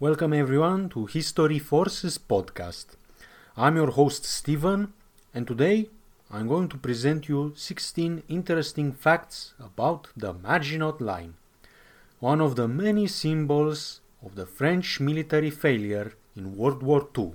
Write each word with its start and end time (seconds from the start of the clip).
Welcome 0.00 0.32
everyone 0.32 0.90
to 0.90 1.06
History 1.06 1.58
Forces 1.58 2.18
podcast. 2.18 2.94
I'm 3.56 3.74
your 3.74 3.90
host 3.90 4.24
Steven, 4.24 4.92
and 5.34 5.44
today 5.44 5.88
I'm 6.30 6.46
going 6.46 6.68
to 6.68 6.76
present 6.76 7.28
you 7.28 7.52
16 7.56 8.22
interesting 8.28 8.92
facts 8.92 9.54
about 9.58 10.06
the 10.16 10.34
Maginot 10.34 11.00
Line, 11.00 11.34
one 12.20 12.40
of 12.40 12.54
the 12.54 12.68
many 12.68 13.08
symbols 13.08 14.00
of 14.24 14.36
the 14.36 14.46
French 14.46 15.00
military 15.00 15.50
failure 15.50 16.12
in 16.36 16.56
World 16.56 16.84
War 16.84 17.08
II. 17.18 17.32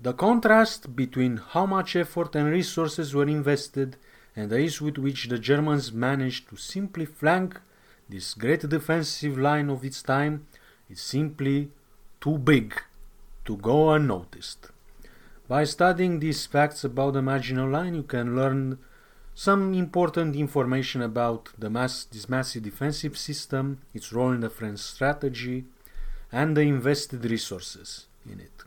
The 0.00 0.12
contrast 0.12 0.94
between 0.94 1.38
how 1.38 1.66
much 1.66 1.96
effort 1.96 2.36
and 2.36 2.48
resources 2.48 3.12
were 3.12 3.26
invested 3.26 3.96
and 4.36 4.50
the 4.50 4.60
ease 4.60 4.80
with 4.80 4.98
which 4.98 5.26
the 5.26 5.40
Germans 5.40 5.92
managed 5.92 6.48
to 6.50 6.56
simply 6.56 7.06
flank 7.06 7.60
this 8.08 8.34
great 8.34 8.68
defensive 8.68 9.36
line 9.36 9.68
of 9.68 9.84
its 9.84 10.00
time 10.00 10.46
is 10.88 11.00
simply 11.00 11.70
too 12.20 12.38
big 12.38 12.74
to 13.44 13.56
go 13.56 13.90
unnoticed. 13.90 14.70
By 15.48 15.64
studying 15.64 16.18
these 16.18 16.46
facts 16.46 16.82
about 16.84 17.12
the 17.12 17.22
Maginot 17.22 17.70
Line, 17.70 17.94
you 17.94 18.02
can 18.02 18.34
learn 18.34 18.78
some 19.34 19.74
important 19.74 20.34
information 20.34 21.02
about 21.02 21.50
the 21.58 21.70
mass, 21.70 22.04
this 22.04 22.28
massive 22.28 22.62
defensive 22.62 23.16
system, 23.16 23.78
its 23.94 24.12
role 24.12 24.32
in 24.32 24.40
the 24.40 24.50
French 24.50 24.80
strategy, 24.80 25.66
and 26.32 26.56
the 26.56 26.62
invested 26.62 27.24
resources 27.24 28.06
in 28.24 28.40
it. 28.40 28.64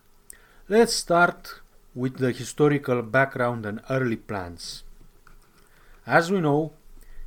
Let's 0.69 0.93
start 0.93 1.61
with 1.95 2.17
the 2.17 2.31
historical 2.31 3.01
background 3.01 3.65
and 3.65 3.81
early 3.89 4.15
plans. 4.15 4.83
As 6.05 6.31
we 6.31 6.39
know, 6.39 6.73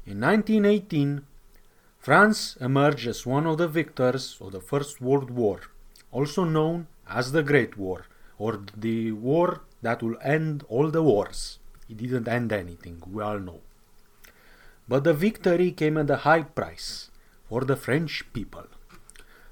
in 0.06 0.20
1918, 0.20 1.26
France 2.02 2.56
emerged 2.60 3.06
as 3.06 3.24
one 3.24 3.46
of 3.46 3.58
the 3.58 3.68
victors 3.68 4.36
of 4.40 4.50
the 4.50 4.60
First 4.60 5.00
World 5.00 5.30
War, 5.30 5.60
also 6.10 6.42
known 6.42 6.88
as 7.08 7.30
the 7.30 7.44
Great 7.44 7.76
War, 7.78 8.06
or 8.38 8.58
the 8.76 9.12
war 9.12 9.60
that 9.82 10.02
will 10.02 10.16
end 10.20 10.64
all 10.68 10.90
the 10.90 11.00
wars. 11.00 11.60
It 11.88 11.98
didn't 11.98 12.26
end 12.26 12.52
anything, 12.52 13.00
we 13.08 13.22
all 13.22 13.38
know. 13.38 13.60
But 14.88 15.04
the 15.04 15.14
victory 15.14 15.70
came 15.70 15.96
at 15.96 16.10
a 16.10 16.16
high 16.16 16.42
price 16.42 17.10
for 17.48 17.64
the 17.64 17.76
French 17.76 18.24
people. 18.32 18.66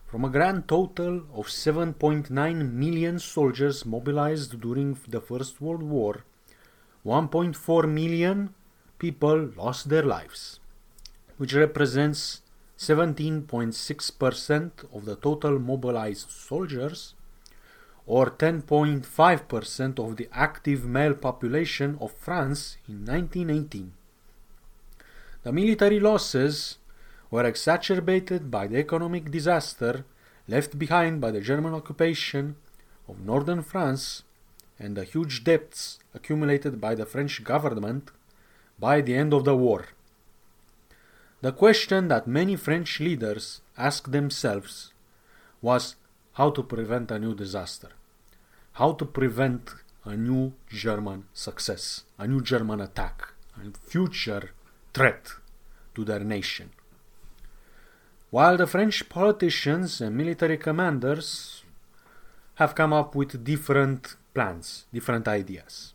From 0.08 0.24
a 0.24 0.28
grand 0.28 0.66
total 0.66 1.18
of 1.32 1.46
7.9 1.46 2.72
million 2.72 3.20
soldiers 3.20 3.86
mobilized 3.86 4.60
during 4.60 4.98
the 5.06 5.20
First 5.20 5.60
World 5.60 5.84
War, 5.84 6.24
1.4 7.06 7.88
million 7.88 8.54
people 8.98 9.50
lost 9.56 9.88
their 9.88 10.02
lives, 10.02 10.59
which 11.40 11.54
represents 11.54 12.42
17.6% 12.78 14.70
of 14.94 15.06
the 15.06 15.16
total 15.16 15.58
mobilized 15.58 16.30
soldiers 16.30 17.14
or 18.06 18.30
10.5% 18.30 19.98
of 19.98 20.16
the 20.18 20.28
active 20.34 20.84
male 20.84 21.14
population 21.14 21.96
of 21.98 22.12
France 22.12 22.76
in 22.86 23.06
1918. 23.06 23.90
The 25.42 25.50
military 25.50 25.98
losses 25.98 26.76
were 27.30 27.46
exacerbated 27.46 28.50
by 28.50 28.66
the 28.66 28.76
economic 28.76 29.30
disaster 29.30 30.04
left 30.46 30.78
behind 30.78 31.22
by 31.22 31.30
the 31.30 31.40
German 31.40 31.72
occupation 31.72 32.56
of 33.08 33.24
northern 33.24 33.62
France 33.62 34.24
and 34.78 34.94
the 34.94 35.04
huge 35.04 35.42
debts 35.42 36.00
accumulated 36.12 36.82
by 36.82 36.94
the 36.94 37.06
French 37.06 37.42
government 37.42 38.10
by 38.78 39.00
the 39.00 39.14
end 39.14 39.32
of 39.32 39.46
the 39.46 39.56
war. 39.56 39.86
The 41.42 41.52
question 41.52 42.08
that 42.08 42.26
many 42.26 42.54
French 42.56 43.00
leaders 43.00 43.62
asked 43.78 44.12
themselves 44.12 44.92
was 45.62 45.96
how 46.34 46.50
to 46.50 46.62
prevent 46.62 47.10
a 47.10 47.18
new 47.18 47.34
disaster, 47.34 47.88
how 48.72 48.92
to 48.92 49.06
prevent 49.06 49.70
a 50.04 50.16
new 50.16 50.52
German 50.68 51.24
success, 51.32 52.04
a 52.18 52.26
new 52.26 52.42
German 52.42 52.82
attack, 52.82 53.32
a 53.56 53.70
future 53.88 54.50
threat 54.92 55.32
to 55.94 56.04
their 56.04 56.20
nation. 56.20 56.70
While 58.28 58.58
the 58.58 58.66
French 58.66 59.08
politicians 59.08 60.02
and 60.02 60.14
military 60.14 60.58
commanders 60.58 61.64
have 62.56 62.74
come 62.74 62.92
up 62.92 63.14
with 63.14 63.42
different 63.42 64.16
plans, 64.34 64.84
different 64.92 65.26
ideas. 65.26 65.94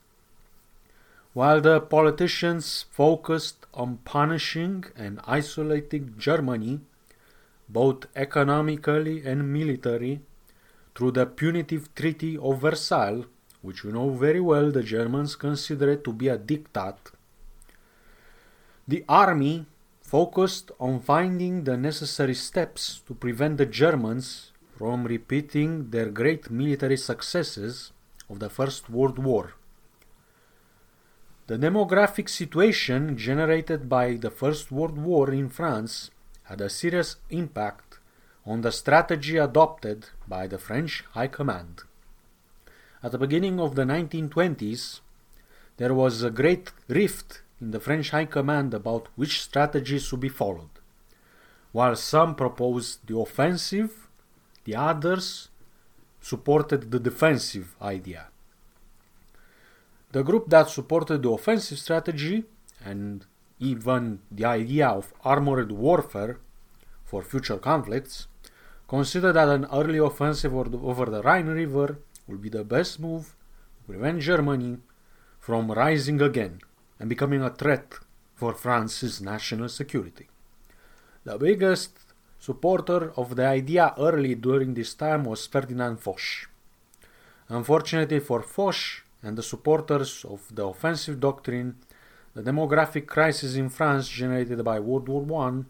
While 1.35 1.59
the 1.59 1.81
politicians 1.81 2.85
focused 2.91 3.65
on 3.73 3.97
punishing 4.05 4.85
and 4.95 5.19
isolating 5.27 6.15
Germany, 6.17 6.79
both 7.67 8.05
economically 8.15 9.21
and 9.25 9.51
militarily, 9.51 10.21
through 10.95 11.11
the 11.11 11.25
punitive 11.25 11.93
Treaty 11.93 12.37
of 12.37 12.61
Versailles, 12.61 13.25
which 13.61 13.83
you 13.83 13.91
know 13.91 14.11
very 14.11 14.39
well 14.39 14.71
the 14.71 14.81
Germans 14.81 15.35
consider 15.35 15.89
it 15.89 16.05
to 16.05 16.13
be 16.13 16.29
a 16.29 16.37
diktat, 16.37 17.11
the 18.87 19.03
army 19.09 19.65
focused 20.01 20.71
on 20.79 21.01
finding 21.01 21.65
the 21.65 21.75
necessary 21.75 22.35
steps 22.35 23.01
to 23.07 23.13
prevent 23.13 23.57
the 23.57 23.65
Germans 23.65 24.53
from 24.77 25.03
repeating 25.03 25.89
their 25.89 26.09
great 26.09 26.49
military 26.49 26.95
successes 26.95 27.91
of 28.29 28.39
the 28.39 28.49
First 28.49 28.89
World 28.89 29.19
War. 29.19 29.55
The 31.47 31.59
demographic 31.59 32.27
situation 32.27 33.17
generated 33.17 33.87
by 33.87 34.15
the 34.15 34.31
First 34.31 34.71
World 34.71 34.97
War 34.97 35.29
in 35.29 35.49
France 35.49 36.09
had 36.45 36.59
a 36.59 36.71
serious 36.71 37.17
impact 37.29 37.99
on 38.47 38.61
the 38.61 38.71
strategy 38.71 39.37
adopted 39.37 40.07
by 40.27 40.47
the 40.47 40.57
French 40.57 41.03
High 41.11 41.27
Command. 41.27 41.83
At 43.03 43.11
the 43.11 43.19
beginning 43.19 43.59
of 43.59 43.75
the 43.75 43.83
1920s, 43.83 45.01
there 45.77 45.93
was 45.93 46.23
a 46.23 46.31
great 46.31 46.71
rift 46.87 47.43
in 47.61 47.69
the 47.69 47.79
French 47.79 48.09
High 48.09 48.25
Command 48.25 48.73
about 48.73 49.09
which 49.15 49.43
strategy 49.43 49.99
should 49.99 50.21
be 50.21 50.29
followed. 50.29 50.79
While 51.71 51.95
some 51.95 52.33
proposed 52.33 53.05
the 53.05 53.19
offensive, 53.19 54.07
the 54.63 54.75
others 54.75 55.49
supported 56.21 56.89
the 56.89 56.99
defensive 56.99 57.75
idea. 57.79 58.29
The 60.15 60.23
group 60.23 60.47
that 60.47 60.69
supported 60.69 61.23
the 61.23 61.31
offensive 61.31 61.77
strategy 61.77 62.45
and 62.85 63.25
even 63.59 64.19
the 64.31 64.45
idea 64.45 64.87
of 64.87 65.13
armored 65.25 65.73
warfare 65.73 66.39
for 67.03 67.21
future 67.21 67.57
conflicts 67.57 68.27
considered 68.87 69.33
that 69.33 69.49
an 69.49 69.65
early 69.73 69.97
offensive 69.97 70.55
over 70.55 71.05
the 71.07 71.21
Rhine 71.21 71.47
River 71.47 71.99
would 72.27 72.41
be 72.41 72.47
the 72.47 72.63
best 72.63 72.97
move 72.97 73.35
to 73.75 73.91
prevent 73.91 74.21
Germany 74.21 74.77
from 75.37 75.69
rising 75.69 76.21
again 76.21 76.61
and 76.97 77.09
becoming 77.09 77.41
a 77.41 77.49
threat 77.49 77.95
for 78.35 78.53
France's 78.53 79.21
national 79.21 79.67
security. 79.67 80.29
The 81.25 81.37
biggest 81.37 81.91
supporter 82.39 83.11
of 83.17 83.35
the 83.35 83.47
idea 83.47 83.93
early 83.97 84.35
during 84.35 84.75
this 84.75 84.93
time 84.93 85.25
was 85.25 85.45
Ferdinand 85.45 85.97
Foch. 85.97 86.47
Unfortunately 87.49 88.21
for 88.21 88.41
Foch 88.41 89.03
and 89.25 89.35
the 89.35 89.43
supporters 89.43 90.23
of 90.23 90.41
the 90.53 90.63
offensive 90.63 91.19
doctrine, 91.19 91.75
the 92.35 92.43
demographic 92.43 93.07
crisis 93.07 93.55
in 93.55 93.69
France 93.69 94.07
generated 94.07 94.63
by 94.63 94.79
World 94.79 95.07
War 95.09 95.23
I 95.41 95.63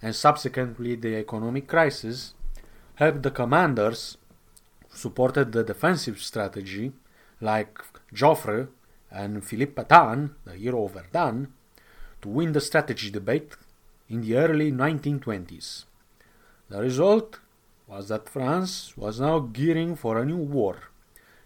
and 0.00 0.14
subsequently 0.16 0.94
the 0.96 1.16
economic 1.16 1.68
crisis 1.68 2.32
helped 2.94 3.22
the 3.22 3.30
commanders 3.30 4.16
supported 4.90 5.52
the 5.52 5.62
defensive 5.62 6.22
strategy, 6.22 6.92
like 7.40 7.78
Joffre 8.14 8.68
and 9.10 9.44
Philippe 9.44 9.82
Pétain, 9.82 10.30
the 10.44 10.54
hero 10.54 10.84
of 10.84 10.92
Verdun, 10.94 11.52
to 12.22 12.28
win 12.28 12.52
the 12.52 12.60
strategy 12.60 13.10
debate 13.10 13.56
in 14.08 14.22
the 14.22 14.36
early 14.36 14.72
1920s. 14.72 15.84
The 16.70 16.80
result 16.80 17.40
was 17.86 18.08
that 18.08 18.28
France 18.28 18.96
was 18.96 19.20
now 19.20 19.40
gearing 19.40 19.96
for 19.96 20.16
a 20.16 20.24
new 20.24 20.36
war, 20.36 20.76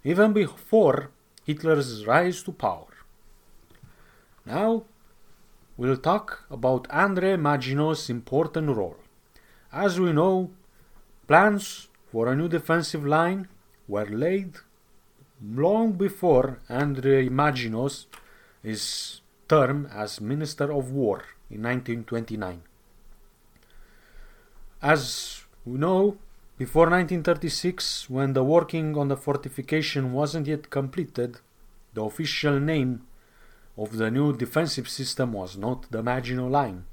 even 0.05 0.33
before 0.33 1.11
Hitler's 1.47 2.05
rise 2.05 2.43
to 2.43 2.53
power. 2.53 2.93
Now, 4.45 4.83
we'll 5.77 5.97
talk 5.97 6.45
about 6.51 6.89
André 6.89 7.39
Maginot's 7.39 8.11
important 8.11 8.77
role. 8.77 8.97
As 9.73 10.01
we 10.01 10.13
know, 10.13 10.51
plans 11.29 11.89
for 12.11 12.27
a 12.27 12.35
new 12.35 12.49
defensive 12.49 13.07
line 13.07 13.47
were 13.87 14.07
laid 14.07 14.57
long 15.41 15.93
before 15.93 16.59
André 16.69 17.31
Maginot's 17.31 18.07
his 18.63 19.21
term 19.49 19.89
as 19.93 20.21
Minister 20.21 20.73
of 20.73 20.91
War 20.91 21.23
in 21.49 21.63
1929. 21.63 22.63
As 24.83 25.43
we 25.65 25.79
know, 25.79 26.19
before 26.59 26.87
1936, 26.87 28.09
when 28.09 28.33
the 28.33 28.43
working 28.43 28.97
on 28.97 29.09
the 29.09 29.17
fortification 29.17 30.13
wasn't 30.13 30.47
yet 30.47 30.71
completed, 30.71 31.37
the 31.93 32.03
official 32.03 32.59
name 32.59 33.03
of 33.77 33.99
the 33.99 34.11
new 34.11 34.35
defensive 34.35 34.89
system 34.89 35.35
was 35.35 35.59
not 35.59 35.91
the 35.91 36.03
Maginot 36.03 36.51
Line. 36.51 36.85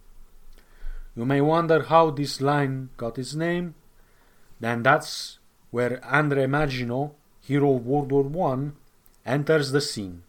You 1.16 1.26
may 1.26 1.40
wonder 1.40 1.84
how 1.84 2.10
this 2.10 2.42
line 2.42 2.90
got 2.98 3.18
its 3.18 3.36
name. 3.36 3.76
then 4.60 4.84
that's 4.84 5.40
where 5.72 5.98
André 5.98 6.50
Maginot, 6.50 7.12
hero 7.42 7.76
of 7.76 7.86
World 7.86 8.12
War 8.12 8.24
One, 8.24 8.76
enters 9.26 9.72
the 9.72 9.82
scene. 9.82 10.24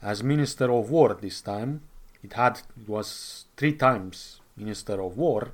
As 0.00 0.22
Minister 0.22 0.70
of 0.72 0.90
War 0.90 1.14
this 1.20 1.40
time, 1.40 1.82
it 2.22 2.32
had 2.34 2.60
it 2.80 2.88
was 2.88 3.46
three 3.56 3.74
times 3.74 4.40
Minister 4.56 5.00
of 5.00 5.16
War 5.16 5.52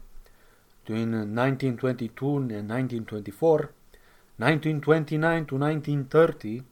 between 0.89 1.13
uh, 1.13 1.19
1922 1.19 2.37
and 2.37 2.71
1924, 2.71 3.59
1929 4.39 5.45
to 5.45 5.59
1930, 5.59 6.63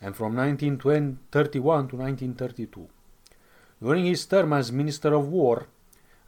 and 0.00 0.16
from 0.16 0.34
1931 0.34 1.88
to 1.88 1.96
1932. 1.96 2.88
During 3.82 4.06
his 4.06 4.24
term 4.24 4.54
as 4.54 4.72
Minister 4.72 5.12
of 5.12 5.28
War, 5.28 5.66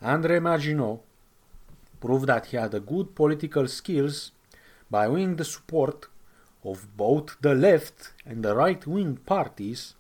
André 0.02 0.42
Maginot 0.42 1.00
proved 1.98 2.26
that 2.26 2.46
he 2.46 2.58
had 2.58 2.84
good 2.84 3.14
political 3.14 3.66
skills 3.68 4.32
by 4.90 5.08
winning 5.08 5.36
the 5.36 5.46
support 5.46 6.08
of 6.62 6.94
both 6.94 7.40
the 7.40 7.54
left 7.54 8.12
and 8.26 8.44
the 8.44 8.54
right 8.54 8.86
wing 8.86 9.16
parties 9.16 9.94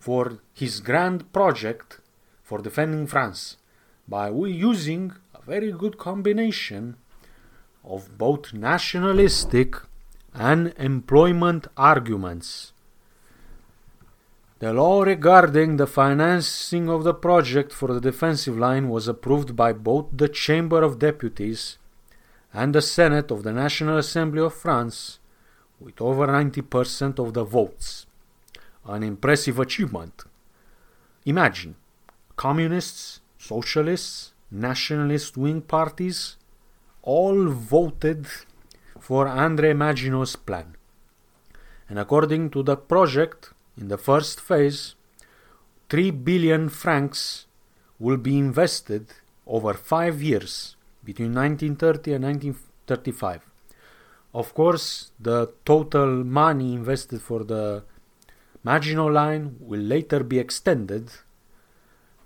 for 0.00 0.40
his 0.52 0.80
grand 0.80 1.32
project 1.32 2.00
for 2.42 2.58
defending 2.58 3.06
France 3.06 3.56
by 4.08 4.30
using 4.30 5.12
very 5.46 5.70
good 5.70 5.96
combination 5.96 6.96
of 7.84 8.18
both 8.18 8.52
nationalistic 8.52 9.76
and 10.34 10.74
employment 10.76 11.68
arguments. 11.76 12.72
The 14.58 14.72
law 14.72 15.02
regarding 15.02 15.76
the 15.76 15.86
financing 15.86 16.88
of 16.88 17.04
the 17.04 17.14
project 17.14 17.72
for 17.72 17.94
the 17.94 18.00
defensive 18.00 18.58
line 18.58 18.88
was 18.88 19.06
approved 19.06 19.54
by 19.54 19.72
both 19.72 20.06
the 20.12 20.28
Chamber 20.28 20.82
of 20.82 20.98
Deputies 20.98 21.78
and 22.52 22.74
the 22.74 22.82
Senate 22.82 23.30
of 23.30 23.44
the 23.44 23.52
National 23.52 23.98
Assembly 23.98 24.40
of 24.40 24.54
France 24.54 25.20
with 25.78 26.00
over 26.00 26.26
90% 26.26 27.20
of 27.20 27.34
the 27.34 27.44
votes. 27.44 28.06
An 28.84 29.04
impressive 29.04 29.60
achievement. 29.60 30.24
Imagine 31.24 31.76
communists, 32.34 33.20
socialists, 33.38 34.32
nationalist 34.50 35.36
wing 35.36 35.60
parties 35.60 36.36
all 37.02 37.48
voted 37.48 38.26
for 39.00 39.26
André 39.26 39.76
Maginot's 39.76 40.36
plan. 40.36 40.76
And 41.88 41.98
according 41.98 42.50
to 42.50 42.62
the 42.62 42.76
project, 42.76 43.50
in 43.78 43.88
the 43.88 43.98
first 43.98 44.40
phase, 44.40 44.94
3 45.88 46.10
billion 46.10 46.68
francs 46.68 47.46
will 47.98 48.16
be 48.16 48.36
invested 48.36 49.06
over 49.46 49.74
five 49.74 50.20
years 50.20 50.76
between 51.04 51.32
1930 51.32 52.14
and 52.14 52.24
1935. 52.24 53.42
Of 54.34 54.52
course, 54.54 55.12
the 55.20 55.52
total 55.64 56.24
money 56.24 56.74
invested 56.74 57.22
for 57.22 57.44
the 57.44 57.84
Maginot 58.64 59.12
Line 59.12 59.56
will 59.60 59.80
later 59.80 60.24
be 60.24 60.40
extended 60.40 61.10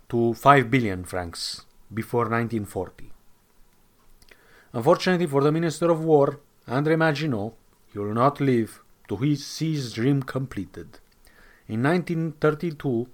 to 0.09 0.33
5 0.33 0.71
billion 0.71 1.03
francs 1.03 1.65
before 1.93 2.25
1940. 2.25 3.11
Unfortunately 4.73 5.27
for 5.27 5.43
the 5.43 5.51
Minister 5.51 5.91
of 5.91 6.03
War, 6.03 6.39
André 6.67 6.97
Maginot, 6.97 7.53
he 7.91 7.99
will 7.99 8.13
not 8.13 8.39
live 8.39 8.81
to 9.07 9.35
see 9.35 9.73
his 9.73 9.91
dream 9.93 10.23
completed. 10.23 10.99
In 11.67 11.83
1932, 11.83 13.07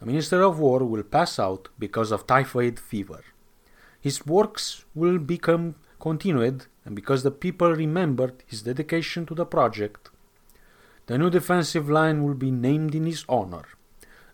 the 0.00 0.06
Minister 0.06 0.42
of 0.42 0.58
War 0.58 0.84
will 0.84 1.02
pass 1.02 1.38
out 1.38 1.68
because 1.78 2.10
of 2.10 2.26
typhoid 2.26 2.78
fever. 2.78 3.22
His 4.00 4.26
works 4.26 4.84
will 4.94 5.18
become 5.18 5.74
continued, 6.00 6.66
and 6.84 6.94
because 6.94 7.22
the 7.22 7.30
people 7.30 7.72
remembered 7.72 8.42
his 8.46 8.62
dedication 8.62 9.24
to 9.26 9.34
the 9.34 9.46
project, 9.46 10.10
the 11.06 11.18
new 11.18 11.30
defensive 11.30 11.88
line 11.90 12.24
will 12.24 12.34
be 12.34 12.50
named 12.50 12.94
in 12.94 13.04
his 13.04 13.24
honor. 13.28 13.64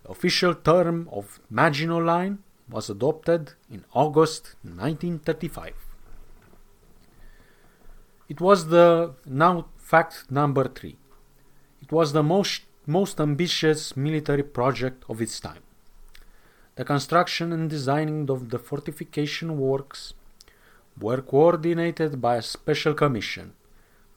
The 0.03 0.11
official 0.11 0.55
term 0.55 1.09
of 1.13 1.41
Maginot 1.51 2.05
Line 2.05 2.39
was 2.71 2.89
adopted 2.89 3.53
in 3.71 3.85
August 3.93 4.55
1935. 4.63 5.75
It 8.29 8.41
was 8.41 8.69
the 8.69 9.15
now 9.27 9.67
fact 9.77 10.31
number 10.31 10.69
three. 10.69 10.97
It 11.83 11.91
was 11.93 12.13
the 12.13 12.23
most 12.23 12.63
most 12.87 13.21
ambitious 13.21 13.97
military 13.97 14.43
project 14.43 15.05
of 15.09 15.21
its 15.21 15.39
time. 15.39 15.63
The 16.77 16.85
construction 16.85 17.53
and 17.53 17.69
designing 17.69 18.31
of 18.31 18.51
the 18.51 18.59
fortification 18.59 19.59
works 19.59 20.15
were 20.99 21.21
coordinated 21.21 22.21
by 22.21 22.37
a 22.37 22.43
special 22.43 22.95
commission 22.95 23.53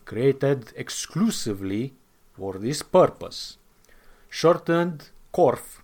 created 0.05 0.73
exclusively 0.75 1.93
for 2.33 2.53
this 2.53 2.81
purpose, 2.81 3.57
shortened 4.29 5.09
CORF, 5.31 5.82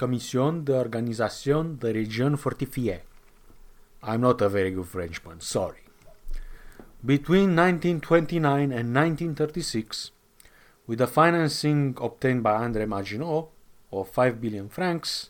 Commission 0.00 0.64
d'Organisation 0.64 1.76
de 1.78 1.92
Région 1.92 2.34
Fortifiée. 2.38 3.02
I'm 4.02 4.22
not 4.22 4.40
a 4.40 4.48
very 4.48 4.70
good 4.70 4.86
Frenchman, 4.86 5.40
sorry. 5.40 5.82
Between 7.04 7.54
1929 7.54 8.72
and 8.72 8.94
1936, 8.94 10.12
with 10.86 11.00
the 11.00 11.06
financing 11.06 11.98
obtained 12.00 12.42
by 12.42 12.54
André 12.62 12.88
Maginot 12.88 13.50
of 13.92 14.08
5 14.08 14.40
billion 14.40 14.70
francs, 14.70 15.28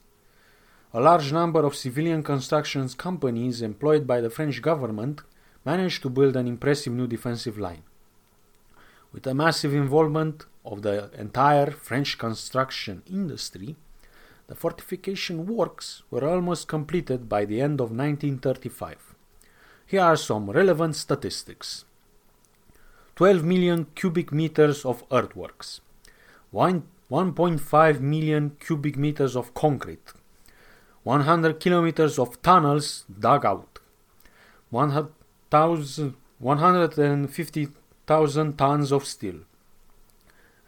a 0.95 1.01
large 1.01 1.33
number 1.33 1.65
of 1.67 1.75
civilian 1.75 2.23
construction 2.23 2.89
companies 2.91 3.63
employed 3.63 4.07
by 4.07 4.21
the 4.21 4.31
French 4.31 4.63
government 4.63 5.23
managed 5.65 6.01
to 6.03 6.11
build 6.11 6.37
an 6.37 6.47
impressive 6.47 6.93
new 6.93 7.09
defensive 7.09 7.59
line. 7.59 7.83
With 9.13 9.25
the 9.25 9.35
massive 9.35 9.75
involvement 9.75 10.47
of 10.65 10.83
the 10.83 11.11
entire 11.19 11.73
French 11.73 12.19
construction 12.19 13.03
industry, 13.09 13.75
the 14.51 14.57
fortification 14.57 15.47
works 15.47 16.03
were 16.11 16.29
almost 16.29 16.67
completed 16.67 17.29
by 17.29 17.45
the 17.45 17.61
end 17.61 17.81
of 17.81 17.93
1935. 17.93 19.15
Here 19.87 20.01
are 20.01 20.17
some 20.17 20.51
relevant 20.51 20.97
statistics. 20.97 21.85
12 23.15 23.45
million 23.45 23.87
cubic 23.95 24.33
meters 24.33 24.85
of 24.85 25.05
earthworks, 25.13 25.81
1.5 26.53 28.01
million 28.01 28.57
cubic 28.59 28.97
meters 28.97 29.37
of 29.37 29.55
concrete, 29.55 30.13
100 31.05 31.61
kilometers 31.61 32.19
of 32.19 32.43
tunnels 32.43 33.05
dug 33.21 33.47
out, 33.47 33.79
100,000 34.71 36.17
150,000 36.41 38.59
tons 38.59 38.91
of 38.91 39.05
steel, 39.05 39.45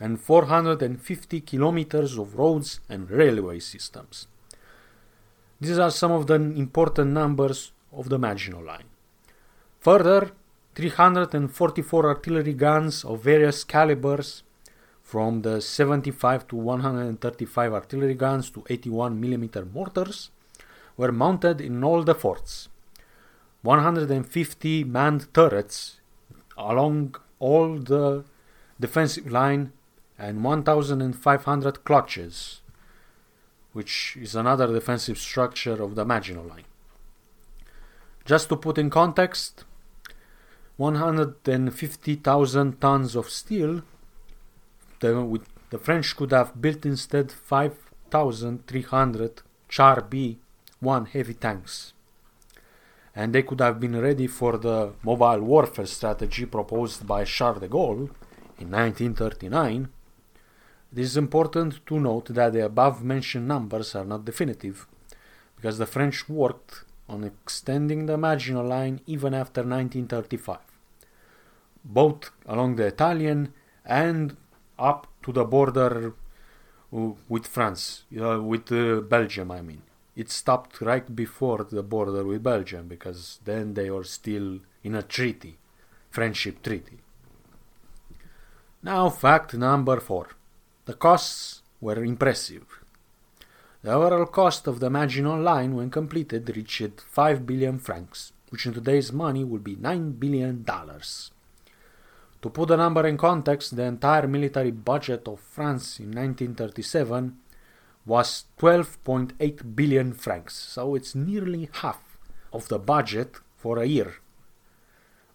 and 0.02 0.21
450 0.21 1.40
kilometers 1.42 2.18
of 2.18 2.37
roads 2.37 2.80
and 2.88 3.09
railway 3.09 3.61
systems. 3.61 4.26
These 5.61 5.78
are 5.78 5.92
some 5.92 6.11
of 6.11 6.26
the 6.26 6.35
important 6.35 7.12
numbers 7.12 7.71
of 7.92 8.09
the 8.09 8.18
Maginot 8.18 8.64
Line. 8.64 8.88
Further, 9.78 10.32
344 10.75 12.06
artillery 12.06 12.54
guns 12.54 13.04
of 13.04 13.23
various 13.23 13.62
calibers, 13.62 14.42
from 15.04 15.42
the 15.42 15.61
75 15.61 16.49
to 16.49 16.56
135 16.56 17.73
artillery 17.73 18.14
guns 18.14 18.50
to 18.50 18.64
81 18.68 19.23
mm 19.23 19.73
mortars, 19.73 20.30
were 20.97 21.12
mounted 21.12 21.61
in 21.61 21.85
all 21.85 22.02
the 22.02 22.14
forts. 22.14 22.68
150 23.62 24.82
manned 24.82 25.32
turrets 25.32 26.00
along 26.59 27.14
all 27.38 27.78
the 27.78 28.25
defensive 28.80 29.30
line 29.30 29.73
and 30.23 30.43
1,500 30.45 31.85
clutches, 31.85 32.61
which 33.73 34.17
is 34.21 34.37
another 34.37 34.69
defensive 34.69 35.19
structure 35.19 35.83
of 35.83 35.97
the 35.97 36.05
Maginot 36.05 36.47
Line. 36.47 36.67
Just 38.25 38.49
to 38.49 38.57
put 38.57 38.79
in 38.79 38.88
context, 38.88 39.64
150,000 40.76 42.81
tons 42.81 43.17
of 43.17 43.29
steel, 43.29 43.83
the, 45.00 45.41
the 45.71 45.79
French 45.79 46.17
could 46.17 46.31
have 46.31 46.62
built 46.62 46.87
instead 46.87 47.33
5,300 47.33 49.43
Char 49.69 50.02
B 50.02 50.38
1 50.79 51.07
heavy 51.07 51.35
tanks. 51.35 51.95
And 53.17 53.35
they 53.35 53.43
could 53.43 53.61
have 53.61 53.81
been 53.81 54.00
ready 54.00 54.29
for 54.29 54.57
the 54.57 54.93
mobile 55.02 55.41
warfare 55.41 55.87
strategy 55.87 56.47
proposed 56.47 57.09
by 57.09 57.25
Charles 57.25 57.59
de 57.59 57.67
Gaulle 57.69 58.09
in 58.59 58.71
1939. 58.71 59.88
It 60.92 60.99
is 60.99 61.16
important 61.16 61.84
to 61.87 61.99
note 61.99 62.26
that 62.34 62.52
the 62.52 62.64
above 62.64 63.02
mentioned 63.02 63.49
numbers 63.49 63.94
are 63.94 64.04
not 64.04 64.25
definitive, 64.25 64.87
because 65.56 65.78
the 65.78 65.87
French 65.87 66.28
worked 66.28 66.84
on 67.08 67.25
extending 67.25 68.06
the 68.06 68.18
Maginot 68.18 68.66
Line 68.66 69.00
even 69.06 69.34
after 69.34 69.62
1935 69.62 70.58
both 71.84 72.30
along 72.46 72.76
the 72.76 72.87
Italian 72.87 73.52
and 73.84 74.37
up 74.78 75.06
to 75.22 75.32
the 75.32 75.44
border 75.44 76.14
uh, 76.94 77.11
with 77.28 77.46
France, 77.46 78.04
uh, 78.20 78.40
with 78.40 78.70
uh, 78.72 79.00
Belgium, 79.00 79.50
I 79.50 79.62
mean. 79.62 79.82
It 80.14 80.30
stopped 80.30 80.80
right 80.80 81.14
before 81.16 81.64
the 81.64 81.82
border 81.82 82.25
with 82.25 82.42
Belgium 82.42 82.87
because 82.87 83.40
then 83.44 83.75
they 83.75 83.90
were 83.90 84.04
still 84.04 84.61
in 84.84 84.94
a 84.94 85.02
treaty. 85.02 85.56
Friendship 86.11 86.62
Treaty. 86.62 86.99
Now, 88.82 89.08
fact 89.08 89.54
number 89.54 89.99
four. 90.00 90.28
The 90.85 90.95
costs 90.95 91.62
were 91.81 92.03
impressive. 92.03 92.65
The 93.83 93.93
overall 93.93 94.27
cost 94.27 94.67
of 94.67 94.81
the 94.81 94.91
Maginot 94.91 95.41
Line 95.41 95.77
when 95.77 95.91
completed 95.91 96.57
reached 96.57 97.01
5 97.01 97.47
billion 97.47 97.79
francs, 97.79 98.33
which 98.51 98.67
in 98.67 98.75
today's 98.75 99.12
money 99.12 99.45
would 99.45 99.62
be 99.62 99.77
9 99.77 100.12
billion 100.12 100.65
dollars. 100.65 101.31
To 102.43 102.51
put 102.51 102.69
the 102.69 102.77
number 102.77 103.07
in 103.07 103.17
context, 103.17 103.77
the 103.77 103.85
entire 103.85 104.27
military 104.27 104.73
budget 104.73 105.29
of 105.29 105.39
France 105.39 106.01
in 106.01 106.07
1937 106.07 107.39
was 108.05 108.47
12.8 108.59 109.77
billion 109.77 110.12
francs, 110.12 110.55
so 110.55 110.97
it's 110.97 111.15
nearly 111.15 111.69
half 111.75 112.19
of 112.53 112.67
the 112.67 112.81
budget 112.81 113.37
for 113.57 113.79
a 113.79 113.87
year 113.87 114.15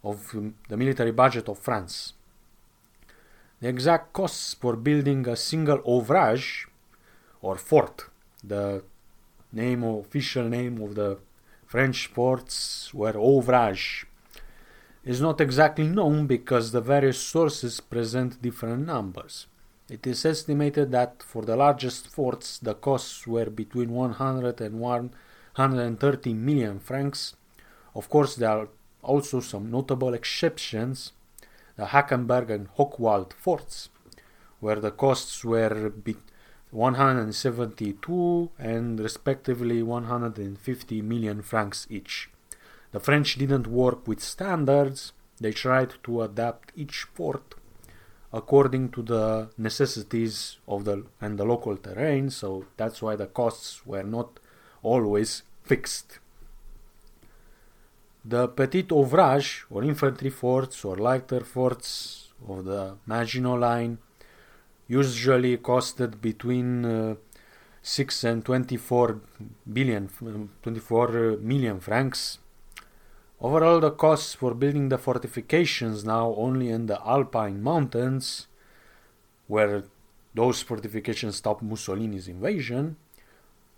of 0.04 0.34
um, 0.34 0.56
the 0.68 0.76
military 0.76 1.12
budget 1.12 1.48
of 1.48 1.58
France. 1.58 2.12
The 3.60 3.68
exact 3.68 4.12
costs 4.12 4.54
for 4.54 4.76
building 4.76 5.26
a 5.28 5.34
single 5.34 5.80
ouvrage 5.86 6.68
or 7.42 7.56
fort, 7.56 8.04
the 8.44 8.84
name 9.52 9.82
official 9.82 10.48
name 10.48 10.80
of 10.80 10.94
the 10.94 11.18
French 11.66 12.06
forts 12.06 12.94
were 12.94 13.16
ouvrage, 13.18 14.06
is 15.04 15.20
not 15.20 15.40
exactly 15.40 15.88
known 15.88 16.26
because 16.26 16.70
the 16.70 16.80
various 16.80 17.18
sources 17.18 17.80
present 17.80 18.40
different 18.40 18.86
numbers. 18.86 19.46
It 19.90 20.06
is 20.06 20.24
estimated 20.24 20.92
that 20.92 21.22
for 21.22 21.42
the 21.42 21.56
largest 21.56 22.06
forts 22.06 22.58
the 22.58 22.74
costs 22.74 23.26
were 23.26 23.50
between 23.50 23.90
100 23.90 24.60
and 24.60 24.78
130 24.78 26.34
million 26.34 26.78
francs. 26.78 27.34
Of 27.94 28.08
course, 28.08 28.36
there 28.36 28.50
are 28.50 28.68
also 29.02 29.40
some 29.40 29.70
notable 29.70 30.14
exceptions 30.14 31.12
the 31.78 31.86
Hackenberg 31.86 32.50
and 32.50 32.68
Hochwald 32.76 33.32
forts, 33.32 33.88
where 34.60 34.80
the 34.80 34.90
costs 34.90 35.44
were 35.44 35.92
172 36.70 38.50
and 38.58 39.00
respectively 39.00 39.82
150 39.82 41.02
million 41.02 41.40
francs 41.40 41.86
each. 41.88 42.28
The 42.92 43.00
French 43.00 43.36
didn't 43.36 43.68
work 43.68 44.08
with 44.08 44.20
standards, 44.20 45.12
they 45.40 45.52
tried 45.52 45.94
to 46.02 46.22
adapt 46.22 46.72
each 46.74 47.04
fort 47.14 47.54
according 48.32 48.90
to 48.90 49.02
the 49.02 49.48
necessities 49.56 50.58
of 50.66 50.84
the 50.84 51.04
and 51.20 51.38
the 51.38 51.44
local 51.44 51.76
terrain, 51.76 52.28
so 52.28 52.66
that's 52.76 53.00
why 53.00 53.16
the 53.16 53.26
costs 53.26 53.86
were 53.86 54.02
not 54.02 54.38
always 54.82 55.42
fixed. 55.62 56.18
The 58.28 58.46
petit 58.46 58.88
ouvrage, 58.92 59.64
or 59.70 59.82
infantry 59.84 60.28
forts, 60.28 60.84
or 60.84 60.96
lighter 60.96 61.40
forts 61.40 62.28
of 62.46 62.66
the 62.66 62.96
Maginot 63.06 63.58
Line, 63.58 63.96
usually 64.86 65.56
costed 65.56 66.20
between 66.20 66.84
uh, 66.84 67.14
6 67.80 68.24
and 68.24 68.44
24 68.44 69.20
billion, 69.72 70.10
24 70.62 71.38
million 71.40 71.80
francs. 71.80 72.38
Overall, 73.40 73.80
the 73.80 73.92
costs 73.92 74.34
for 74.34 74.52
building 74.52 74.90
the 74.90 74.98
fortifications 74.98 76.04
now 76.04 76.34
only 76.36 76.68
in 76.68 76.84
the 76.84 77.00
Alpine 77.06 77.62
mountains, 77.62 78.46
where 79.46 79.84
those 80.34 80.60
fortifications 80.60 81.36
stopped 81.36 81.62
Mussolini's 81.62 82.28
invasion, 82.28 82.96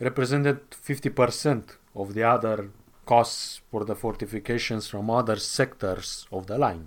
represented 0.00 0.68
50% 0.72 1.76
of 1.94 2.14
the 2.14 2.24
other 2.24 2.70
costs 3.10 3.60
for 3.70 3.82
the 3.84 3.96
fortifications 4.04 4.84
from 4.92 5.10
other 5.10 5.38
sectors 5.58 6.08
of 6.36 6.46
the 6.46 6.58
line 6.66 6.86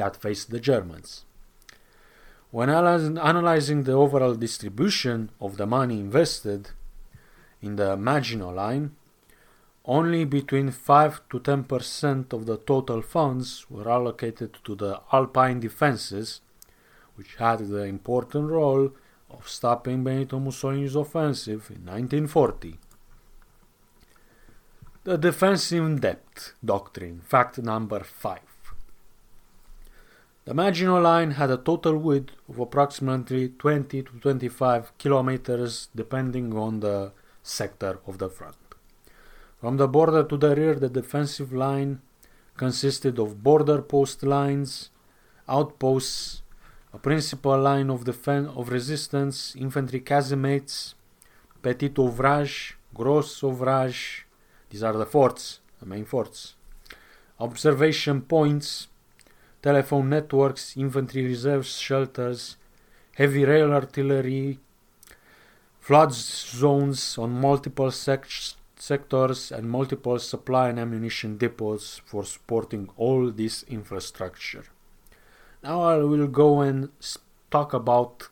that 0.00 0.22
faced 0.24 0.50
the 0.50 0.60
Germans. 0.70 1.10
When 2.50 2.68
analyzing 2.70 3.80
the 3.84 3.98
overall 4.04 4.34
distribution 4.34 5.18
of 5.40 5.56
the 5.56 5.66
money 5.66 5.98
invested 6.08 6.70
in 7.66 7.76
the 7.76 7.96
Maginot 7.96 8.54
Line, 8.54 8.86
only 9.86 10.22
between 10.24 10.70
5 10.70 11.28
to 11.30 11.40
10% 11.40 12.32
of 12.36 12.46
the 12.46 12.58
total 12.72 13.00
funds 13.02 13.46
were 13.70 13.88
allocated 13.98 14.50
to 14.64 14.74
the 14.74 15.00
Alpine 15.12 15.60
defenses, 15.60 16.40
which 17.16 17.36
had 17.36 17.58
the 17.60 17.84
important 17.96 18.50
role 18.50 18.90
of 19.30 19.48
stopping 19.48 20.04
Benito 20.04 20.38
Mussolini's 20.38 20.96
offensive 20.96 21.62
in 21.70 21.82
1940. 21.86 22.78
The 25.06 25.16
defensive 25.16 26.00
depth 26.00 26.54
doctrine, 26.64 27.20
fact 27.20 27.58
number 27.58 28.00
5. 28.00 28.40
The 30.44 30.52
Maginot 30.52 31.00
Line 31.00 31.30
had 31.30 31.48
a 31.48 31.56
total 31.56 31.96
width 31.96 32.32
of 32.48 32.58
approximately 32.58 33.50
20 33.50 34.02
to 34.02 34.10
25 34.18 34.98
kilometers 34.98 35.90
depending 35.94 36.58
on 36.58 36.80
the 36.80 37.12
sector 37.40 38.00
of 38.04 38.18
the 38.18 38.28
front. 38.28 38.56
From 39.60 39.76
the 39.76 39.86
border 39.86 40.24
to 40.24 40.36
the 40.36 40.56
rear, 40.56 40.74
the 40.74 40.88
defensive 40.88 41.52
line 41.52 42.00
consisted 42.56 43.20
of 43.20 43.44
border 43.44 43.82
post 43.82 44.24
lines, 44.24 44.90
outposts, 45.48 46.42
a 46.92 46.98
principal 46.98 47.60
line 47.60 47.90
of 47.90 48.02
defense 48.02 48.48
of 48.56 48.70
resistance, 48.70 49.54
infantry 49.54 50.00
casemates, 50.00 50.94
petit 51.62 51.92
ouvrage, 51.96 52.76
gros 52.92 53.44
ouvrage, 53.44 54.25
these 54.70 54.82
are 54.82 54.92
the 54.92 55.06
forts, 55.06 55.60
the 55.80 55.86
main 55.86 56.04
forts. 56.04 56.54
Observation 57.38 58.22
points, 58.22 58.88
telephone 59.62 60.08
networks, 60.08 60.76
infantry 60.76 61.24
reserves, 61.24 61.78
shelters, 61.78 62.56
heavy 63.14 63.44
rail 63.44 63.72
artillery, 63.72 64.58
flood 65.80 66.12
zones 66.12 67.18
on 67.18 67.30
multiple 67.30 67.90
sec- 67.90 68.26
sectors, 68.76 69.52
and 69.52 69.70
multiple 69.70 70.18
supply 70.18 70.68
and 70.68 70.78
ammunition 70.78 71.38
depots 71.38 72.00
for 72.04 72.24
supporting 72.24 72.88
all 72.96 73.30
this 73.30 73.62
infrastructure. 73.64 74.64
Now 75.62 75.82
I 75.82 75.96
will 75.98 76.26
go 76.26 76.60
and 76.60 76.90
talk 77.50 77.72
about 77.72 78.28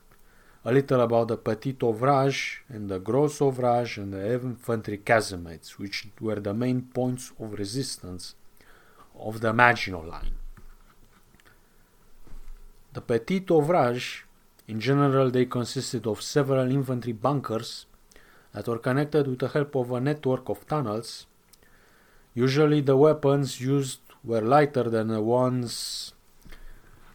a 0.65 0.71
little 0.71 1.01
about 1.01 1.27
the 1.27 1.37
petit 1.37 1.77
ouvrage 1.83 2.63
and 2.69 2.89
the 2.89 2.99
gros 2.99 3.39
ouvrage 3.39 3.99
and 3.99 4.13
the 4.13 4.33
infantry 4.33 4.97
casemates, 4.97 5.77
which 5.77 6.07
were 6.19 6.39
the 6.39 6.53
main 6.53 6.81
points 6.81 7.31
of 7.39 7.53
resistance 7.53 8.33
of 9.19 9.41
the 9.41 9.53
Maginot 9.53 10.07
Line. 10.07 10.33
The 12.93 13.01
petit 13.01 13.45
ouvrage, 13.51 14.25
in 14.67 14.79
general, 14.79 15.29
they 15.29 15.45
consisted 15.45 16.07
of 16.07 16.23
several 16.23 16.71
infantry 16.71 17.13
bunkers 17.13 17.85
that 18.53 18.67
were 18.67 18.79
connected 18.79 19.27
with 19.27 19.39
the 19.39 19.49
help 19.49 19.75
of 19.75 19.91
a 19.91 19.99
network 19.99 20.49
of 20.49 20.65
tunnels. 20.65 21.27
Usually, 22.33 22.81
the 22.81 22.97
weapons 22.97 23.61
used 23.61 23.99
were 24.23 24.41
lighter 24.41 24.89
than 24.89 25.09
the 25.09 25.21
ones 25.21 26.13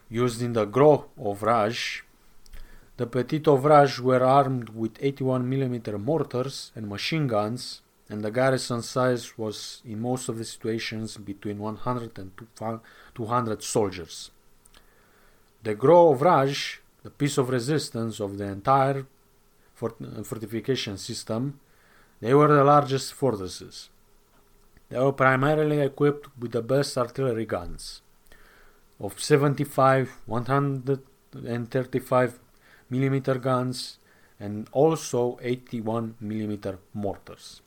used 0.08 0.40
in 0.40 0.52
the 0.52 0.66
gros 0.66 1.02
ouvrage 1.18 2.04
the 3.00 3.06
Petit 3.06 3.42
Ouvrage 3.48 3.98
were 3.98 4.22
armed 4.22 4.68
with 4.80 5.00
81mm 5.00 5.98
mortars 5.98 6.70
and 6.76 6.86
machine 6.86 7.26
guns, 7.26 7.80
and 8.10 8.22
the 8.22 8.30
garrison 8.30 8.82
size 8.82 9.38
was 9.38 9.80
in 9.86 10.02
most 10.02 10.28
of 10.28 10.36
the 10.36 10.44
situations 10.44 11.16
between 11.16 11.58
100 11.58 12.18
and 12.18 12.30
200 13.14 13.62
soldiers. 13.62 14.30
The 15.62 15.74
Gros 15.74 16.12
Ouvrage, 16.12 16.82
the 17.02 17.08
piece 17.08 17.38
of 17.38 17.48
resistance 17.48 18.20
of 18.20 18.36
the 18.36 18.44
entire 18.44 19.06
fortification 19.74 20.98
system, 20.98 21.58
they 22.20 22.34
were 22.34 22.54
the 22.54 22.64
largest 22.64 23.14
fortresses. 23.14 23.88
They 24.90 24.98
were 24.98 25.14
primarily 25.14 25.80
equipped 25.80 26.28
with 26.38 26.52
the 26.52 26.60
best 26.60 26.98
artillery 26.98 27.46
guns 27.46 28.02
of 29.00 29.18
75, 29.18 30.18
135 30.26 32.40
millimeter 32.90 33.36
guns 33.36 33.98
and 34.38 34.68
also 34.72 35.38
81 35.42 36.16
millimeter 36.20 36.78
mortars. 36.92 37.62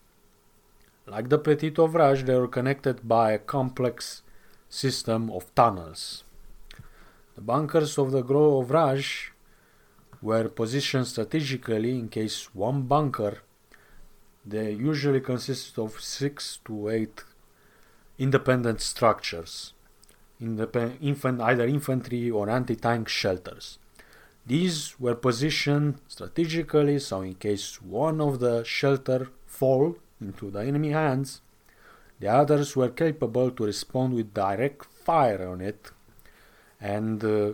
Like 1.05 1.29
the 1.29 1.37
Petit 1.37 1.73
Ouvrage, 1.77 2.23
they 2.23 2.35
were 2.35 2.47
connected 2.47 3.07
by 3.07 3.31
a 3.31 3.39
complex 3.39 4.21
system 4.69 5.29
of 5.29 5.53
tunnels. 5.55 6.23
The 7.35 7.41
bunkers 7.41 7.97
of 7.97 8.11
the 8.11 8.21
Gros 8.21 8.63
Ouvrage 8.63 9.31
were 10.21 10.47
positioned 10.49 11.07
strategically 11.07 11.97
in 11.99 12.09
case 12.09 12.53
one 12.53 12.83
bunker 12.83 13.39
they 14.45 14.71
usually 14.71 15.21
consisted 15.21 15.79
of 15.79 15.99
six 16.01 16.59
to 16.65 16.89
eight 16.89 17.23
independent 18.17 18.81
structures, 18.81 19.73
independ- 20.41 20.97
infant, 21.01 21.41
either 21.41 21.65
infantry 21.65 22.29
or 22.29 22.49
anti-tank 22.49 23.07
shelters. 23.07 23.79
These 24.45 24.99
were 24.99 25.15
positioned 25.15 26.01
strategically 26.07 26.99
so 26.99 27.21
in 27.21 27.35
case 27.35 27.81
one 27.81 28.19
of 28.19 28.39
the 28.39 28.63
shelter 28.63 29.29
fall 29.45 29.95
into 30.19 30.51
the 30.51 30.59
enemy 30.59 30.89
hands, 30.89 31.41
The 32.23 32.29
others 32.29 32.73
were 32.75 32.89
capable 32.89 33.51
to 33.51 33.65
respond 33.65 34.13
with 34.13 34.33
direct 34.33 34.85
fire 34.85 35.45
on 35.45 35.59
it 35.59 35.91
and 36.79 37.21
uh, 37.21 37.51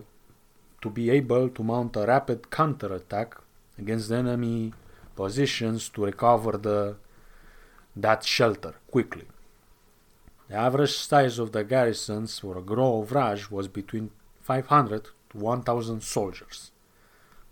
to 0.84 0.90
be 0.92 1.10
able 1.10 1.50
to 1.50 1.64
mount 1.64 1.96
a 1.96 2.06
rapid 2.06 2.52
counterattack 2.52 3.36
against 3.80 4.10
the 4.10 4.18
enemy 4.18 4.74
positions 5.16 5.90
to 5.90 6.06
recover 6.06 6.52
the 6.58 6.98
that 7.96 8.24
shelter 8.24 8.76
quickly. 8.92 9.26
The 10.50 10.56
average 10.56 10.96
size 10.98 11.40
of 11.40 11.52
the 11.52 11.64
garrisons 11.64 12.38
for 12.38 12.58
a 12.58 12.62
Gros 12.62 13.02
Ouvrage 13.02 13.50
was 13.50 13.68
between 13.68 14.12
500 14.42 15.06
to 15.32 15.38
1000 15.38 16.04
soldiers, 16.04 16.72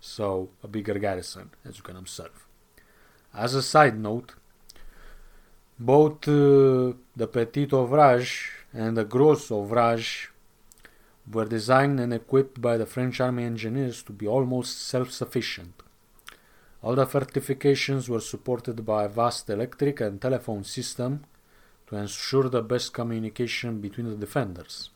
so 0.00 0.50
a 0.62 0.68
bigger 0.68 0.98
garrison, 0.98 1.50
as 1.64 1.76
you 1.76 1.82
can 1.82 1.96
observe. 1.96 2.46
As 3.34 3.54
a 3.54 3.62
side 3.62 3.98
note, 3.98 4.34
both 5.78 6.26
uh, 6.26 6.92
the 7.14 7.28
Petit 7.30 7.68
Ouvrage 7.72 8.50
and 8.72 8.96
the 8.96 9.04
Gros 9.04 9.50
Ouvrage 9.50 10.30
were 11.30 11.44
designed 11.44 12.00
and 12.00 12.12
equipped 12.12 12.60
by 12.60 12.76
the 12.76 12.86
French 12.86 13.20
army 13.20 13.44
engineers 13.44 14.02
to 14.02 14.12
be 14.12 14.26
almost 14.26 14.86
self-sufficient. 14.88 15.82
All 16.82 16.94
the 16.94 17.06
fortifications 17.06 18.08
were 18.08 18.20
supported 18.20 18.86
by 18.86 19.04
a 19.04 19.08
vast 19.08 19.50
electric 19.50 20.00
and 20.00 20.20
telephone 20.20 20.64
system 20.64 21.24
to 21.88 21.96
ensure 21.96 22.48
the 22.48 22.62
best 22.62 22.92
communication 22.92 23.80
between 23.80 24.08
the 24.08 24.16
defenders. 24.16 24.90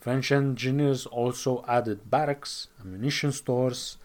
French 0.00 0.32
engineers 0.32 1.06
also 1.06 1.64
added 1.66 2.10
barracks, 2.10 2.68
ammunition 2.80 3.32
stores, 3.32 3.96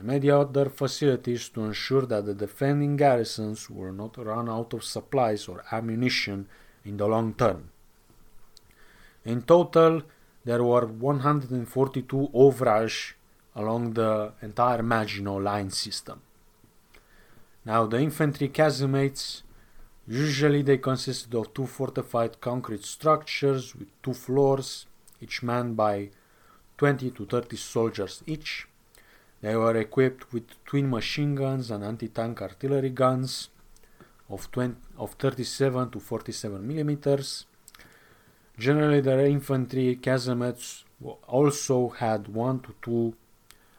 and 0.00 0.06
many 0.06 0.30
other 0.30 0.70
facilities 0.70 1.48
to 1.50 1.64
ensure 1.64 2.06
that 2.06 2.24
the 2.24 2.34
defending 2.34 2.96
garrisons 2.96 3.68
were 3.68 3.92
not 3.92 4.16
run 4.16 4.48
out 4.48 4.72
of 4.72 4.82
supplies 4.82 5.46
or 5.46 5.62
ammunition 5.70 6.46
in 6.84 6.96
the 6.96 7.06
long 7.06 7.34
term. 7.34 7.70
In 9.24 9.42
total, 9.42 10.02
there 10.44 10.64
were 10.64 10.86
142 10.86 12.30
ouvrages 12.34 13.12
along 13.54 13.92
the 13.92 14.32
entire 14.40 14.82
Maginot 14.82 15.42
Line 15.42 15.70
system. 15.70 16.22
Now, 17.64 17.84
the 17.86 17.98
infantry 17.98 18.48
casemates 18.48 19.42
usually 20.06 20.62
they 20.62 20.78
consisted 20.78 21.34
of 21.34 21.52
two 21.52 21.66
fortified 21.66 22.40
concrete 22.40 22.84
structures 22.86 23.76
with 23.76 23.88
two 24.02 24.14
floors, 24.14 24.86
each 25.20 25.42
manned 25.42 25.76
by 25.76 26.08
20 26.78 27.10
to 27.10 27.26
30 27.26 27.56
soldiers 27.56 28.22
each. 28.26 28.66
They 29.42 29.56
were 29.56 29.76
equipped 29.76 30.32
with 30.32 30.62
twin 30.64 30.90
machine 30.90 31.34
guns 31.34 31.70
and 31.70 31.82
anti-tank 31.82 32.42
artillery 32.42 32.90
guns 32.90 33.48
of, 34.28 34.50
20, 34.50 34.76
of 34.98 35.12
37 35.12 35.90
to 35.90 36.00
47 36.00 36.66
millimeters. 36.66 37.46
Generally, 38.58 39.00
the 39.00 39.26
infantry 39.26 39.96
casemates 39.96 40.84
also 41.26 41.88
had 41.88 42.28
one 42.28 42.60
to 42.60 42.74
two 42.82 43.14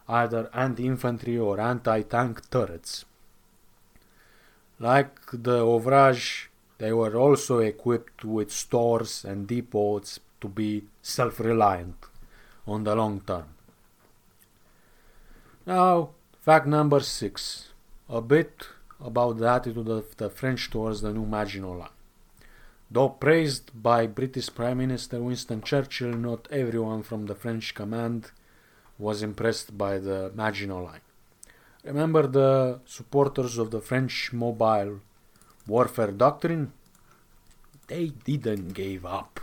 either 0.08 0.50
anti-infantry 0.54 1.38
or 1.38 1.60
anti-tank 1.60 2.50
turrets. 2.50 3.06
Like 4.80 5.20
the 5.32 5.64
Ouvrage, 5.64 6.50
they 6.80 6.92
were 6.92 7.16
also 7.16 7.60
equipped 7.60 8.26
with 8.26 8.52
stores 8.52 9.24
and 9.24 9.48
depots 9.48 10.20
to 10.42 10.50
be 10.50 10.86
self-reliant 11.04 11.98
on 12.66 12.84
the 12.84 12.96
long 12.96 13.22
term. 13.22 13.46
Now, 15.66 16.10
fact 16.40 16.66
number 16.66 17.02
six, 17.02 17.70
a 18.10 18.20
bit 18.20 18.68
about 19.00 19.38
the 19.38 19.48
attitude 19.48 19.90
of 19.90 20.18
the 20.18 20.30
French 20.30 20.72
towards 20.72 21.02
the 21.02 21.14
new 21.14 21.26
Maginot 21.26 21.78
Line. 21.78 21.90
Though 22.90 23.10
praised 23.10 23.70
by 23.82 24.08
British 24.08 24.54
Prime 24.54 24.80
Minister 24.80 25.22
Winston 25.22 25.62
Churchill, 25.62 26.14
not 26.14 26.48
everyone 26.50 27.04
from 27.04 27.28
the 27.28 27.36
French 27.36 27.76
command 27.76 28.32
was 28.98 29.22
impressed 29.22 29.78
by 29.78 30.00
the 30.00 30.32
Maginot 30.34 30.84
Line. 30.84 31.02
Remember 31.84 32.26
the 32.26 32.80
supporters 32.86 33.60
of 33.60 33.70
the 33.70 33.82
French 33.82 34.34
mobile 34.34 35.00
warfare 35.68 36.12
doctrine? 36.12 36.74
They 37.86 38.08
didn't 38.08 38.74
give 38.74 39.06
up. 39.06 39.40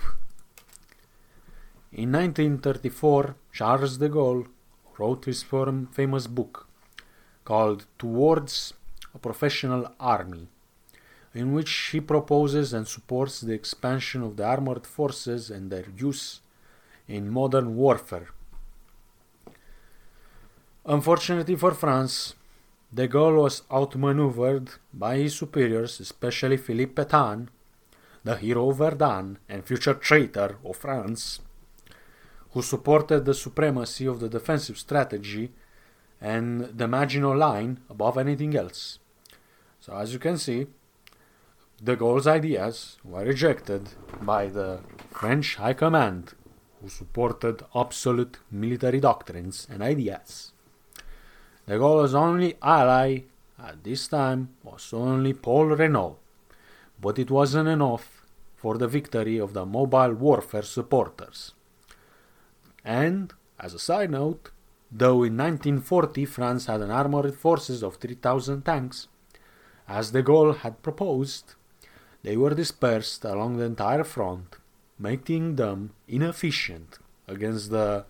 In 1.92 2.11
1934, 2.12 3.37
Charles 3.52 3.98
de 3.98 4.09
Gaulle 4.09 4.46
wrote 4.98 5.24
his 5.24 5.42
firm, 5.42 5.87
famous 5.92 6.26
book 6.26 6.66
called 7.44 7.87
Towards 7.98 8.74
a 9.14 9.18
Professional 9.18 9.92
Army, 9.98 10.48
in 11.34 11.52
which 11.52 11.72
he 11.92 12.00
proposes 12.00 12.72
and 12.72 12.87
supports 12.87 13.40
the 13.40 13.54
expansion 13.54 14.22
of 14.22 14.37
the 14.37 14.44
armored 14.44 14.87
forces 14.87 15.50
and 15.50 15.70
their 15.70 15.87
use 15.96 16.40
in 17.06 17.30
modern 17.30 17.76
warfare. 17.76 18.28
Unfortunately 20.84 21.56
for 21.56 21.72
France, 21.72 22.34
de 22.92 23.06
Gaulle 23.08 23.42
was 23.42 23.62
outmaneuvered 23.70 24.70
by 24.92 25.16
his 25.16 25.34
superiors, 25.34 26.00
especially 26.00 26.56
Philippe 26.56 26.94
Pétain, 26.94 27.48
the 28.24 28.37
hero 28.37 28.70
of 28.70 28.78
Verdun 28.78 29.38
and 29.48 29.64
future 29.64 29.94
traitor 29.94 30.56
of 30.64 30.76
France, 30.76 31.40
who 32.52 32.62
supported 32.62 33.24
the 33.24 33.34
supremacy 33.34 34.06
of 34.06 34.20
the 34.20 34.28
defensive 34.28 34.78
strategy 34.78 35.50
and 36.20 36.61
the 36.76 36.88
Maginot 36.88 37.37
Line 37.37 37.80
above 37.88 38.18
anything 38.18 38.56
else. 38.56 38.98
So, 39.80 39.94
as 39.94 40.12
you 40.12 40.18
can 40.18 40.38
see, 40.38 40.66
de 41.82 41.94
Gaulle's 41.94 42.26
ideas 42.26 42.98
were 43.04 43.24
rejected 43.24 43.90
by 44.20 44.48
the 44.48 44.80
French 45.11 45.56
High 45.56 45.74
Command, 45.74 46.34
who 46.80 46.88
supported 46.88 47.62
absolute 47.74 48.38
military 48.50 49.00
doctrines 49.00 49.66
and 49.70 49.82
ideas. 49.82 50.52
De 51.66 51.78
Gaulle's 51.78 52.14
only 52.14 52.56
ally 52.62 53.22
at 53.62 53.84
this 53.84 54.08
time 54.08 54.48
was 54.62 54.92
only 54.92 55.32
Paul 55.34 55.66
Reynaud, 55.66 56.16
but 57.00 57.18
it 57.18 57.30
wasn't 57.30 57.68
enough 57.68 58.24
for 58.56 58.78
the 58.78 58.88
victory 58.88 59.38
of 59.38 59.52
the 59.52 59.66
mobile 59.66 60.14
warfare 60.14 60.62
supporters. 60.62 61.52
And, 62.88 63.35
as 63.61 63.74
a 63.74 63.79
side 63.79 64.11
note, 64.11 64.51
though 64.90 65.22
in 65.22 65.37
1940 65.37 66.24
France 66.24 66.64
had 66.64 66.81
an 66.81 66.90
armored 66.90 67.35
forces 67.35 67.83
of 67.83 67.96
3,000 67.96 68.62
tanks, 68.62 69.09
as 69.87 70.12
de 70.12 70.22
Gaulle 70.22 70.57
had 70.57 70.83
proposed, 70.83 71.53
they 72.22 72.35
were 72.38 72.55
dispersed 72.55 73.27
along 73.27 73.59
the 73.59 73.64
entire 73.64 74.05
front, 74.05 74.57
making 74.98 75.57
them 75.57 75.90
inefficient 76.09 76.98
against 77.27 77.70
the 77.70 78.07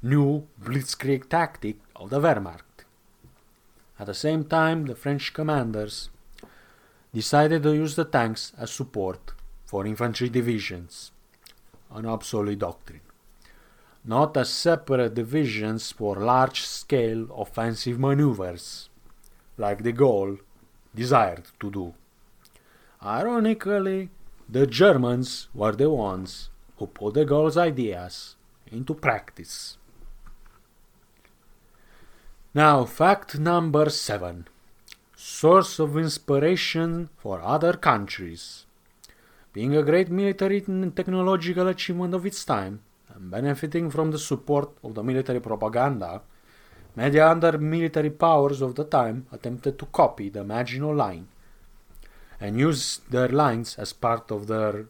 new 0.00 0.46
blitzkrieg 0.62 1.28
tactic 1.28 1.78
of 1.96 2.10
the 2.10 2.20
Wehrmacht. 2.20 2.84
At 3.98 4.06
the 4.06 4.14
same 4.14 4.44
time, 4.44 4.86
the 4.86 4.94
French 4.94 5.34
commanders 5.34 6.10
decided 7.12 7.64
to 7.64 7.74
use 7.74 7.96
the 7.96 8.04
tanks 8.04 8.52
as 8.56 8.70
support 8.70 9.32
for 9.64 9.84
infantry 9.84 10.28
divisions, 10.28 11.10
an 11.90 12.06
obsolete 12.06 12.60
doctrine, 12.60 13.00
not 14.04 14.36
as 14.36 14.50
separate 14.50 15.14
divisions 15.14 15.90
for 15.90 16.16
large 16.16 16.62
scale 16.62 17.26
offensive 17.36 17.98
maneuvers, 17.98 18.90
like 19.56 19.82
the 19.82 19.92
Gaulle 19.92 20.38
desired 20.94 21.44
to 21.60 21.70
do. 21.70 21.94
Ironically, 23.02 24.10
the 24.48 24.66
Germans 24.66 25.48
were 25.54 25.72
the 25.72 25.90
ones 25.90 26.50
who 26.76 26.86
put 26.86 27.14
the 27.14 27.24
Gaulle's 27.24 27.56
ideas 27.56 28.36
into 28.70 28.94
practice. 28.94 29.78
Now, 32.52 32.84
fact 32.84 33.38
number 33.38 33.90
seven 33.90 34.46
source 35.16 35.78
of 35.78 35.96
inspiration 35.96 37.08
for 37.16 37.40
other 37.40 37.72
countries. 37.72 38.66
Being 39.52 39.74
a 39.74 39.82
great 39.82 40.10
military 40.10 40.62
and 40.66 40.94
technological 40.94 41.68
achievement 41.68 42.14
of 42.14 42.26
its 42.26 42.44
time, 42.44 42.82
and 43.14 43.30
benefiting 43.30 43.90
from 43.90 44.10
the 44.10 44.18
support 44.18 44.76
of 44.82 44.94
the 44.94 45.02
military 45.02 45.40
propaganda, 45.40 46.22
many 46.96 47.18
other 47.18 47.58
military 47.58 48.10
powers 48.10 48.60
of 48.60 48.74
the 48.74 48.84
time 48.84 49.26
attempted 49.32 49.78
to 49.78 49.86
copy 49.86 50.28
the 50.28 50.44
Maginot 50.44 50.96
Line 50.96 51.28
and 52.40 52.58
use 52.58 53.00
their 53.10 53.28
lines 53.28 53.76
as 53.78 53.92
part 53.92 54.30
of 54.30 54.46
their 54.46 54.86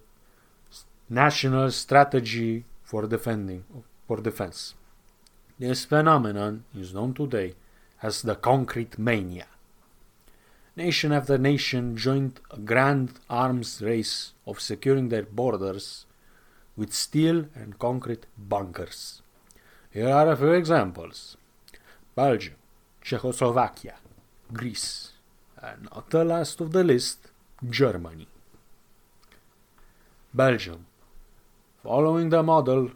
national 1.08 1.70
strategy 1.70 2.64
for 2.82 3.06
defending 3.06 3.64
for 4.06 4.18
defense. 4.20 4.74
This 5.58 5.84
phenomenon 5.84 6.64
is 6.74 6.92
known 6.92 7.14
today 7.14 7.54
as 8.02 8.22
the 8.22 8.34
concrete 8.34 8.98
mania. 8.98 9.46
Nation 10.76 11.12
after 11.12 11.38
nation 11.38 11.96
joined 11.96 12.40
a 12.50 12.58
grand 12.58 13.20
arms 13.30 13.80
race 13.80 14.32
of 14.46 14.60
securing 14.60 15.08
their 15.08 15.22
borders 15.22 16.06
with 16.76 16.92
steel 16.92 17.46
and 17.54 17.78
concrete 17.78 18.26
bunkers. 18.36 19.22
Here 19.90 20.08
are 20.08 20.30
a 20.30 20.36
few 20.36 20.52
examples 20.52 21.36
Belgium, 22.14 22.56
Czechoslovakia, 23.00 23.94
Greece, 24.52 25.12
and 25.62 25.88
not 25.92 26.10
the 26.10 26.24
last 26.24 26.60
of 26.60 26.72
the 26.72 26.84
list, 26.84 27.30
Germany. 27.68 28.28
Belgium. 30.32 30.86
Following 31.82 32.30
the 32.30 32.42
model 32.42 32.90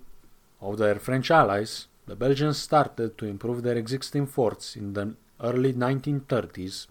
of 0.60 0.78
their 0.78 0.96
French 0.96 1.30
allies, 1.30 1.86
the 2.06 2.16
Belgians 2.16 2.58
started 2.58 3.16
to 3.18 3.26
improve 3.26 3.62
their 3.62 3.76
existing 3.76 4.26
forts 4.26 4.76
in 4.76 4.94
the 4.94 5.14
early 5.40 5.72
1930s 5.72 6.86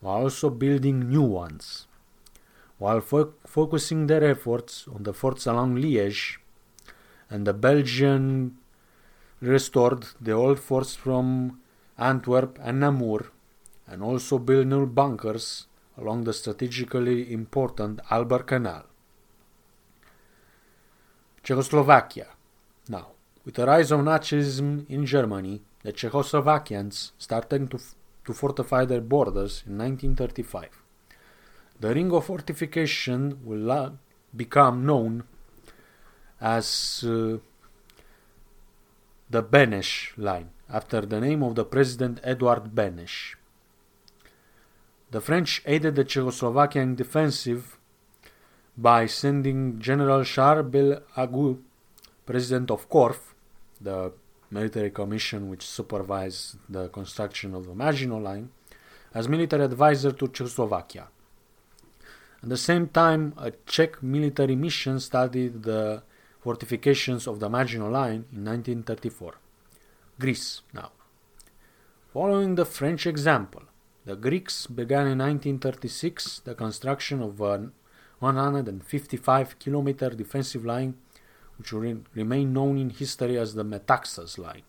while 0.00 0.22
also 0.22 0.50
building 0.50 1.08
new 1.08 1.22
ones. 1.22 1.86
While 2.80 3.02
fo- 3.02 3.34
focusing 3.44 4.06
their 4.06 4.24
efforts 4.24 4.88
on 4.88 5.02
the 5.02 5.12
forts 5.12 5.46
along 5.46 5.76
Liège, 5.76 6.38
and 7.28 7.46
the 7.46 7.52
Belgian 7.52 8.56
restored 9.42 10.06
the 10.18 10.32
old 10.32 10.58
forts 10.58 10.96
from 10.96 11.60
Antwerp 11.98 12.58
and 12.62 12.80
Namur, 12.80 13.30
and 13.86 14.02
also 14.02 14.38
built 14.38 14.66
new 14.66 14.86
bunkers 14.86 15.66
along 15.98 16.24
the 16.24 16.32
strategically 16.32 17.30
important 17.30 18.00
Albert 18.08 18.46
Canal. 18.46 18.84
Czechoslovakia. 21.42 22.28
Now, 22.88 23.12
with 23.44 23.56
the 23.56 23.66
rise 23.66 23.90
of 23.90 24.00
Nazism 24.00 24.86
in 24.88 25.04
Germany, 25.04 25.60
the 25.82 25.92
Czechoslovakians 25.92 27.12
started 27.18 27.70
to, 27.70 27.76
f- 27.76 27.94
to 28.24 28.32
fortify 28.32 28.86
their 28.86 29.02
borders 29.02 29.64
in 29.66 29.76
1935. 29.76 30.89
The 31.80 31.94
ring 31.94 32.12
of 32.12 32.26
fortification 32.26 33.40
will 33.42 33.98
become 34.36 34.84
known 34.84 35.24
as 36.38 37.02
uh, 37.06 37.38
the 39.30 39.42
Benes 39.42 40.08
line, 40.18 40.50
after 40.68 41.00
the 41.00 41.20
name 41.20 41.42
of 41.42 41.54
the 41.54 41.64
president 41.64 42.20
Eduard 42.22 42.74
Benes. 42.74 43.34
The 45.10 45.22
French 45.22 45.62
aided 45.64 45.96
the 45.96 46.04
Czechoslovakian 46.04 46.96
defensive 46.96 47.78
by 48.76 49.06
sending 49.06 49.78
General 49.80 50.24
Charles 50.24 50.70
Belhague, 50.70 51.58
president 52.26 52.70
of 52.70 52.88
CORF, 52.90 53.34
the 53.80 54.12
military 54.50 54.90
commission 54.90 55.48
which 55.48 55.66
supervised 55.66 56.58
the 56.68 56.88
construction 56.88 57.54
of 57.54 57.66
the 57.66 57.74
Maginot 57.74 58.22
Line, 58.22 58.50
as 59.14 59.28
military 59.28 59.64
advisor 59.64 60.12
to 60.12 60.28
Czechoslovakia. 60.28 61.08
At 62.42 62.48
the 62.48 62.56
same 62.56 62.88
time, 62.88 63.34
a 63.36 63.52
Czech 63.66 64.02
military 64.02 64.56
mission 64.56 64.98
studied 64.98 65.62
the 65.62 66.02
fortifications 66.40 67.26
of 67.26 67.38
the 67.38 67.50
Maginot 67.50 67.92
Line 67.92 68.24
in 68.32 68.44
1934. 68.44 69.34
Greece 70.18 70.62
now. 70.72 70.90
Following 72.14 72.54
the 72.54 72.64
French 72.64 73.06
example, 73.06 73.62
the 74.06 74.16
Greeks 74.16 74.66
began 74.66 75.06
in 75.06 75.18
1936 75.18 76.40
the 76.40 76.54
construction 76.54 77.20
of 77.20 77.40
a 77.40 77.70
155 78.20 79.58
kilometer 79.58 80.10
defensive 80.10 80.64
line 80.64 80.94
which 81.58 81.72
will 81.72 81.98
remain 82.14 82.54
known 82.54 82.78
in 82.78 82.88
history 82.88 83.38
as 83.38 83.54
the 83.54 83.64
Metaxas 83.64 84.38
line. 84.38 84.62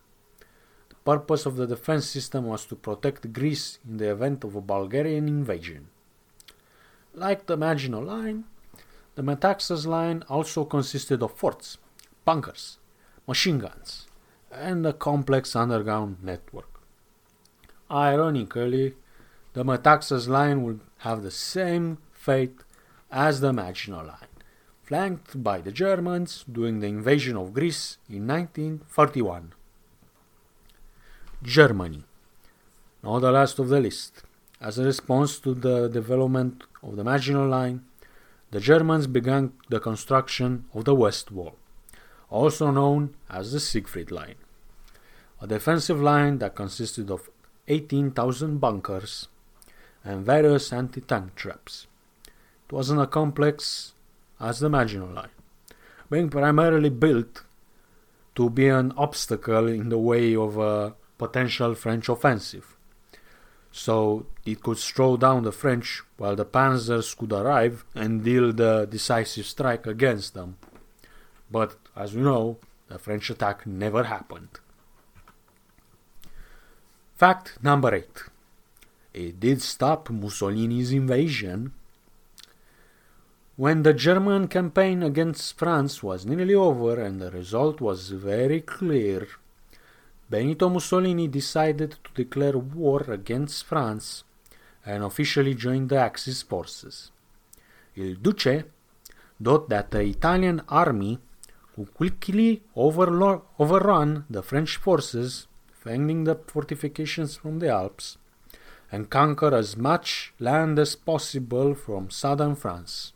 The 0.89 0.95
purpose 1.05 1.45
of 1.45 1.55
the 1.55 1.67
defense 1.67 2.05
system 2.05 2.47
was 2.47 2.65
to 2.65 2.75
protect 2.75 3.31
Greece 3.31 3.79
in 3.87 3.95
the 3.95 4.11
event 4.11 4.43
of 4.43 4.55
a 4.55 4.61
Bulgarian 4.61 5.29
invasion. 5.29 5.87
Like 7.13 7.45
the 7.45 7.57
Maginot 7.57 8.05
Line, 8.05 8.45
the 9.15 9.21
Metaxas 9.21 9.85
line 9.85 10.23
also 10.29 10.63
consisted 10.63 11.21
of 11.21 11.33
forts, 11.33 11.77
bunkers, 12.23 12.77
machine 13.27 13.59
guns, 13.59 14.07
and 14.51 14.85
a 14.85 14.93
complex 14.93 15.55
underground 15.55 16.17
network. 16.23 16.81
Ironically, 17.89 18.95
the 19.53 19.65
Metaxas 19.65 20.29
line 20.29 20.63
would 20.63 20.79
have 20.99 21.23
the 21.23 21.31
same 21.31 21.97
fate 22.13 22.63
as 23.11 23.41
the 23.41 23.51
Maginot 23.51 24.07
Line, 24.07 24.33
flanked 24.83 25.43
by 25.43 25.59
the 25.59 25.71
Germans 25.71 26.45
during 26.49 26.79
the 26.79 26.87
invasion 26.87 27.35
of 27.35 27.53
Greece 27.53 27.97
in 28.09 28.25
1941. 28.27 29.51
Germany, 31.43 32.03
not 33.03 33.19
the 33.19 33.31
last 33.31 33.59
of 33.59 33.67
the 33.67 33.81
list. 33.81 34.23
As 34.61 34.77
a 34.77 34.85
response 34.85 35.39
to 35.39 35.53
the 35.53 35.89
development 35.89 36.63
of 36.83 36.95
the 36.95 37.03
Maginot 37.03 37.49
Line, 37.49 37.83
the 38.51 38.59
Germans 38.59 39.07
began 39.07 39.53
the 39.69 39.79
construction 39.79 40.65
of 40.73 40.85
the 40.85 40.95
West 40.95 41.31
Wall, 41.31 41.55
also 42.29 42.71
known 42.71 43.15
as 43.29 43.51
the 43.51 43.59
Siegfried 43.59 44.11
Line, 44.11 44.35
a 45.39 45.47
defensive 45.47 46.01
line 46.01 46.39
that 46.39 46.55
consisted 46.55 47.09
of 47.09 47.29
18,000 47.67 48.59
bunkers 48.59 49.27
and 50.03 50.25
various 50.25 50.73
anti 50.73 51.01
tank 51.01 51.35
traps. 51.35 51.87
It 52.25 52.73
wasn't 52.73 53.01
as 53.01 53.07
complex 53.07 53.93
as 54.39 54.59
the 54.59 54.69
Maginot 54.69 55.13
Line, 55.13 55.35
being 56.09 56.29
primarily 56.29 56.89
built 56.89 57.43
to 58.35 58.49
be 58.49 58.67
an 58.67 58.91
obstacle 58.97 59.67
in 59.67 59.89
the 59.89 59.97
way 59.97 60.35
of 60.35 60.57
a 60.57 60.95
potential 61.17 61.75
French 61.75 62.09
offensive. 62.09 62.75
So 63.71 64.25
it 64.45 64.61
could 64.61 64.77
slow 64.77 65.17
down 65.17 65.43
the 65.43 65.51
French 65.51 66.03
while 66.17 66.35
the 66.35 66.45
panzers 66.45 67.17
could 67.17 67.31
arrive 67.31 67.85
and 67.95 68.23
deal 68.23 68.51
the 68.51 68.85
decisive 68.89 69.45
strike 69.45 69.87
against 69.87 70.33
them. 70.33 70.57
But 71.49 71.75
as 71.95 72.13
we 72.13 72.21
know, 72.21 72.57
the 72.87 72.99
French 72.99 73.29
attack 73.29 73.65
never 73.65 74.03
happened. 74.03 74.59
Fact 77.15 77.57
number 77.63 77.93
8. 77.93 78.23
It 79.13 79.39
did 79.39 79.61
stop 79.61 80.09
Mussolini's 80.09 80.91
invasion. 80.91 81.73
When 83.57 83.83
the 83.83 83.93
German 83.93 84.47
campaign 84.47 85.03
against 85.03 85.57
France 85.57 86.01
was 86.01 86.25
nearly 86.25 86.55
over 86.55 86.99
and 86.99 87.21
the 87.21 87.29
result 87.29 87.79
was 87.79 88.09
very 88.09 88.61
clear, 88.61 89.27
Benito 90.31 90.69
Mussolini 90.69 91.27
decided 91.27 91.97
to 92.05 92.23
declare 92.23 92.57
war 92.57 93.01
against 93.09 93.65
France 93.65 94.23
and 94.85 95.03
officially 95.03 95.53
joined 95.53 95.89
the 95.89 95.97
Axis 95.97 96.41
forces. 96.41 97.11
Il 97.97 98.15
Duce 98.15 98.63
thought 99.43 99.67
that 99.67 99.91
the 99.91 99.99
Italian 99.99 100.61
army 100.69 101.19
would 101.75 101.93
quickly 101.93 102.63
overlo- 102.77 103.41
overrun 103.59 104.23
the 104.29 104.41
French 104.41 104.77
forces 104.77 105.47
defending 105.67 106.23
the 106.23 106.35
fortifications 106.47 107.35
from 107.35 107.59
the 107.59 107.67
Alps 107.67 108.17
and 108.89 109.09
conquer 109.09 109.53
as 109.53 109.75
much 109.75 110.33
land 110.39 110.79
as 110.79 110.95
possible 110.95 111.75
from 111.75 112.09
southern 112.09 112.55
France. 112.55 113.11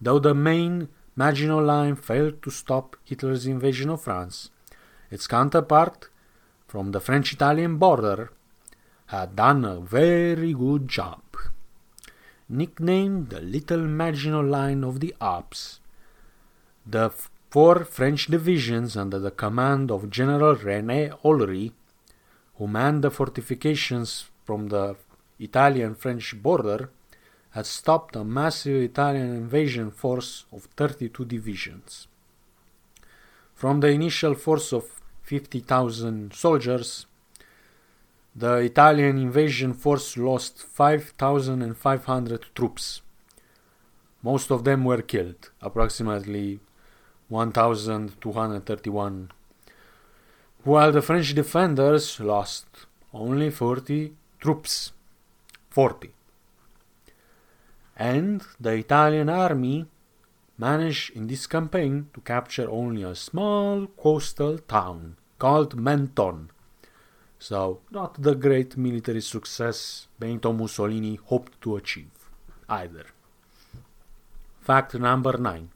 Though 0.00 0.20
the 0.20 0.34
main 0.34 0.88
Maginot 1.16 1.64
Line 1.64 1.96
failed 1.96 2.42
to 2.44 2.50
stop 2.50 2.96
Hitler's 3.04 3.46
invasion 3.46 3.90
of 3.90 4.02
France, 4.02 4.50
its 5.14 5.26
counterpart 5.28 6.08
from 6.66 6.90
the 6.90 7.00
French 7.00 7.32
Italian 7.32 7.76
border 7.76 8.32
had 9.06 9.36
done 9.36 9.64
a 9.64 9.78
very 9.78 10.52
good 10.52 10.88
job. 10.88 11.22
Nicknamed 12.48 13.30
the 13.30 13.40
Little 13.40 13.86
Maginot 14.00 14.46
Line 14.46 14.82
of 14.82 14.98
the 14.98 15.14
Alps, 15.20 15.78
the 16.84 17.10
four 17.50 17.84
French 17.84 18.26
divisions 18.26 18.96
under 18.96 19.20
the 19.20 19.30
command 19.30 19.92
of 19.92 20.10
General 20.10 20.56
René 20.56 21.02
Olry, 21.22 21.72
who 22.56 22.66
manned 22.66 23.04
the 23.04 23.10
fortifications 23.10 24.26
from 24.44 24.68
the 24.68 24.96
Italian 25.38 25.94
French 25.94 26.34
border, 26.42 26.90
had 27.50 27.66
stopped 27.66 28.16
a 28.16 28.24
massive 28.24 28.82
Italian 28.82 29.30
invasion 29.36 29.92
force 29.92 30.44
of 30.52 30.64
32 30.76 31.24
divisions. 31.24 32.08
From 33.54 33.78
the 33.78 33.90
initial 33.90 34.34
force 34.34 34.72
of 34.72 35.03
50,000 35.24 36.34
soldiers, 36.34 37.06
the 38.36 38.56
Italian 38.56 39.16
invasion 39.18 39.72
force 39.72 40.18
lost 40.18 40.58
5,500 40.58 42.46
troops. 42.54 43.00
Most 44.22 44.50
of 44.50 44.64
them 44.64 44.84
were 44.84 45.02
killed, 45.02 45.50
approximately 45.62 46.58
1,231, 47.28 49.30
while 50.62 50.92
the 50.92 51.02
French 51.02 51.34
defenders 51.34 52.20
lost 52.20 52.66
only 53.12 53.50
40 53.50 54.14
troops. 54.40 54.92
40. 55.70 56.10
And 57.96 58.42
the 58.60 58.74
Italian 58.74 59.28
army 59.28 59.86
managed 60.58 61.16
in 61.16 61.26
this 61.26 61.46
campaign 61.46 62.08
to 62.14 62.20
capture 62.20 62.70
only 62.70 63.02
a 63.02 63.14
small 63.14 63.86
coastal 63.86 64.58
town 64.58 65.16
called 65.38 65.76
Menton. 65.76 66.50
So, 67.38 67.80
not 67.90 68.22
the 68.22 68.34
great 68.34 68.76
military 68.76 69.20
success 69.20 70.08
Benito 70.18 70.52
Mussolini 70.52 71.16
hoped 71.16 71.60
to 71.62 71.76
achieve 71.76 72.30
either. 72.68 73.06
Fact 74.60 74.94
number 74.94 75.36
9. 75.36 75.68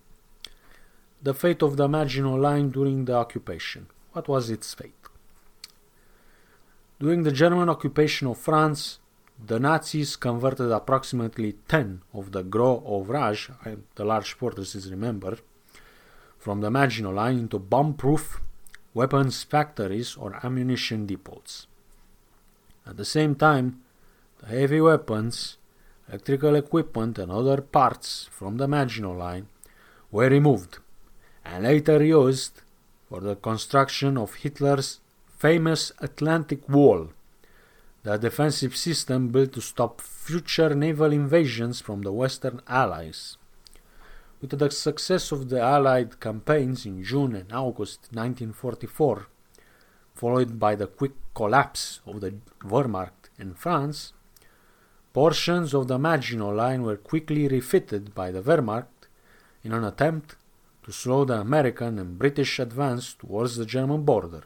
The 1.21 1.35
fate 1.35 1.63
of 1.63 1.77
the 1.77 1.89
Maginot 1.89 2.41
Line 2.41 2.71
during 2.71 3.05
the 3.05 3.15
occupation. 3.15 3.89
What 4.13 4.29
was 4.29 4.49
its 4.49 4.73
fate? 4.73 4.95
During 6.99 7.23
the 7.23 7.33
German 7.33 7.69
occupation 7.69 8.29
of 8.29 8.39
France, 8.39 8.99
the 9.45 9.61
Nazis 9.61 10.17
converted 10.17 10.71
approximately 10.71 11.55
10 11.69 12.03
of 12.13 12.33
the 12.33 12.43
Gros 12.43 12.83
Ouvrages, 12.85 13.51
the 13.95 14.05
large 14.05 14.33
fortresses, 14.33 14.91
remember, 14.91 15.39
from 16.39 16.61
the 16.61 16.71
Maginot 16.71 17.15
Line 17.15 17.39
into 17.39 17.59
bomb-proof 17.59 18.41
weapons 18.95 19.45
factories 19.45 20.17
or 20.17 20.45
ammunition 20.45 21.07
depots. 21.07 21.67
At 22.87 22.97
the 22.97 23.05
same 23.05 23.35
time, 23.35 23.81
the 24.41 24.47
heavy 24.47 24.81
weapons, 24.81 25.57
electrical 26.09 26.55
equipment, 26.57 27.19
and 27.19 27.31
other 27.31 27.61
parts 27.61 28.29
from 28.33 28.57
the 28.57 28.67
Maginot 28.67 29.17
Line 29.17 29.49
were 30.11 30.29
removed 30.29 30.79
and 31.45 31.65
later 31.65 32.03
used 32.03 32.63
for 33.09 33.21
the 33.21 33.37
construction 33.37 34.17
of 34.19 34.35
Hitler's 34.35 35.01
famous 35.27 35.93
Atlantic 36.01 36.69
Wall, 36.69 37.09
the 38.09 38.17
defensive 38.17 38.75
system 38.75 39.29
built 39.29 39.53
to 39.53 39.61
stop 39.61 40.01
future 40.01 40.75
naval 40.75 41.13
invasions 41.13 41.83
from 41.83 42.01
the 42.01 42.11
Western 42.11 42.63
Allies. 42.67 43.37
With 44.41 44.59
the 44.59 44.71
success 44.71 45.31
of 45.31 45.51
the 45.51 45.61
Allied 45.61 46.19
campaigns 46.19 46.87
in 46.87 47.05
June 47.05 47.35
and 47.35 47.53
August 47.53 48.09
1944, 48.13 49.27
followed 50.15 50.59
by 50.59 50.75
the 50.75 50.87
quick 50.87 51.13
collapse 51.35 52.01
of 52.07 52.23
the 52.23 52.37
Wehrmacht 52.65 53.29
in 53.39 53.53
France, 53.53 54.15
portions 55.13 55.75
of 55.75 55.89
the 55.89 55.99
Maginot 55.99 56.57
Line 56.57 56.83
were 56.85 56.97
quickly 56.97 57.47
refitted 57.47 58.15
by 58.15 58.31
the 58.31 58.41
Wehrmacht 58.41 59.07
in 59.63 59.75
an 59.75 59.85
attempt 59.85 60.35
to 60.85 60.93
slow 60.93 61.27
the 61.27 61.39
American 61.39 61.99
and 61.99 62.19
British 62.19 62.59
advance 62.59 63.13
towards 63.13 63.57
the 63.57 63.67
German 63.67 64.05
border. 64.05 64.45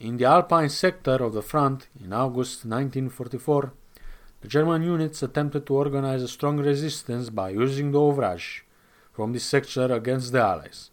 In 0.00 0.16
the 0.16 0.24
Alpine 0.24 0.70
sector 0.70 1.16
of 1.22 1.34
the 1.34 1.42
front 1.42 1.88
in 2.02 2.14
August 2.14 2.64
1944, 2.64 3.72
the 4.40 4.48
German 4.48 4.82
units 4.82 5.22
attempted 5.22 5.66
to 5.66 5.74
organize 5.74 6.22
a 6.22 6.28
strong 6.28 6.58
resistance 6.58 7.28
by 7.28 7.50
using 7.50 7.90
the 7.92 8.00
Ouvrage 8.00 8.64
from 9.12 9.34
this 9.34 9.44
sector 9.44 9.92
against 9.92 10.32
the 10.32 10.40
Allies, 10.40 10.90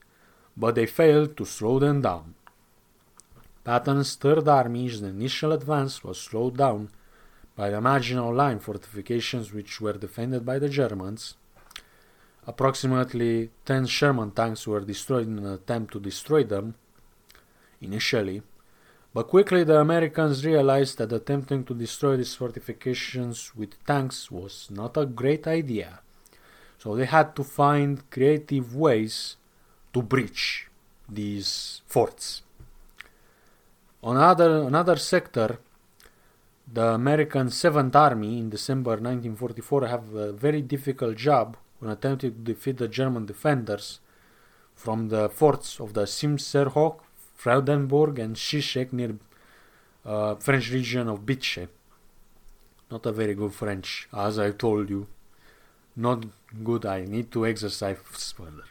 but 0.58 0.76
they 0.76 0.86
failed 0.86 1.38
to 1.38 1.46
slow 1.46 1.80
them 1.80 2.02
down. 2.02 2.36
Patton's 3.64 4.16
Third 4.16 4.46
Army's 4.46 5.02
initial 5.02 5.54
advance 5.54 6.04
was 6.04 6.20
slowed 6.20 6.58
down 6.58 6.90
by 7.56 7.70
the 7.70 7.80
Maginot 7.80 8.36
Line 8.36 8.60
fortifications 8.60 9.54
which 9.54 9.80
were 9.80 9.94
defended 9.94 10.46
by 10.46 10.60
the 10.60 10.68
Germans 10.70 11.36
Approximately 12.46 13.52
10 13.66 13.88
Sherman 13.88 14.32
tanks 14.32 14.66
were 14.68 14.80
destroyed 14.80 15.28
in 15.28 15.40
an 15.40 15.54
attempt 15.54 15.92
to 15.94 16.00
destroy 16.00 16.46
them 16.46 16.76
initially, 17.82 18.42
but 19.18 19.30
quickly 19.30 19.64
the 19.64 19.80
Americans 19.80 20.46
realized 20.46 21.00
that 21.00 21.12
attempting 21.12 21.64
to 21.64 21.74
destroy 21.74 22.16
these 22.16 22.36
fortifications 22.36 23.52
with 23.56 23.84
tanks 23.84 24.30
was 24.30 24.68
not 24.70 24.96
a 24.96 25.08
great 25.08 25.48
idea, 25.48 26.02
so 26.78 26.96
they 26.96 27.06
had 27.06 27.36
to 27.36 27.44
find 27.44 28.08
creative 28.12 28.76
ways 28.76 29.38
to 29.92 30.04
breach 30.04 30.68
these 31.10 31.82
forts. 31.88 32.44
On 34.04 34.16
other, 34.18 34.62
another 34.62 34.98
sector, 34.98 35.58
the 36.72 36.90
American 36.90 37.48
7th 37.48 37.96
Army 37.96 38.38
in 38.38 38.52
December 38.52 38.98
1944 39.02 39.88
have 39.88 40.14
a 40.14 40.32
very 40.32 40.62
difficult 40.62 41.18
job 41.18 41.58
when 41.80 41.90
attempting 41.90 42.34
to 42.34 42.54
defeat 42.54 42.78
the 42.78 42.88
German 42.88 43.26
defenders 43.26 44.00
from 44.76 45.10
the 45.10 45.28
forts 45.28 45.80
of 45.80 45.96
the 45.96 46.04
Simserhof, 46.04 47.00
Freudenberg, 47.38 48.20
and 48.20 48.36
Schiesseck 48.36 48.92
near 48.92 49.16
uh, 50.06 50.36
French 50.36 50.72
region 50.72 51.08
of 51.08 51.26
Bitche. 51.26 51.68
Not 52.90 53.06
a 53.06 53.12
very 53.12 53.34
good 53.34 53.54
French, 53.54 54.08
as 54.14 54.40
I 54.40 54.52
told 54.52 54.90
you. 54.90 55.08
Not 55.96 56.26
good, 56.64 56.86
I 56.86 57.06
need 57.06 57.32
to 57.32 57.46
exercise 57.46 57.98
further. 57.98 58.64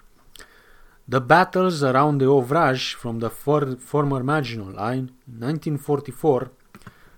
The 1.09 1.21
battles 1.21 1.85
around 1.85 2.19
the 2.19 2.29
Ouvrage 2.29 2.95
from 2.95 3.21
the 3.21 3.31
for- 3.31 3.77
former 3.77 4.25
Maginot 4.25 4.75
Line 4.75 5.13
1944 5.27 6.51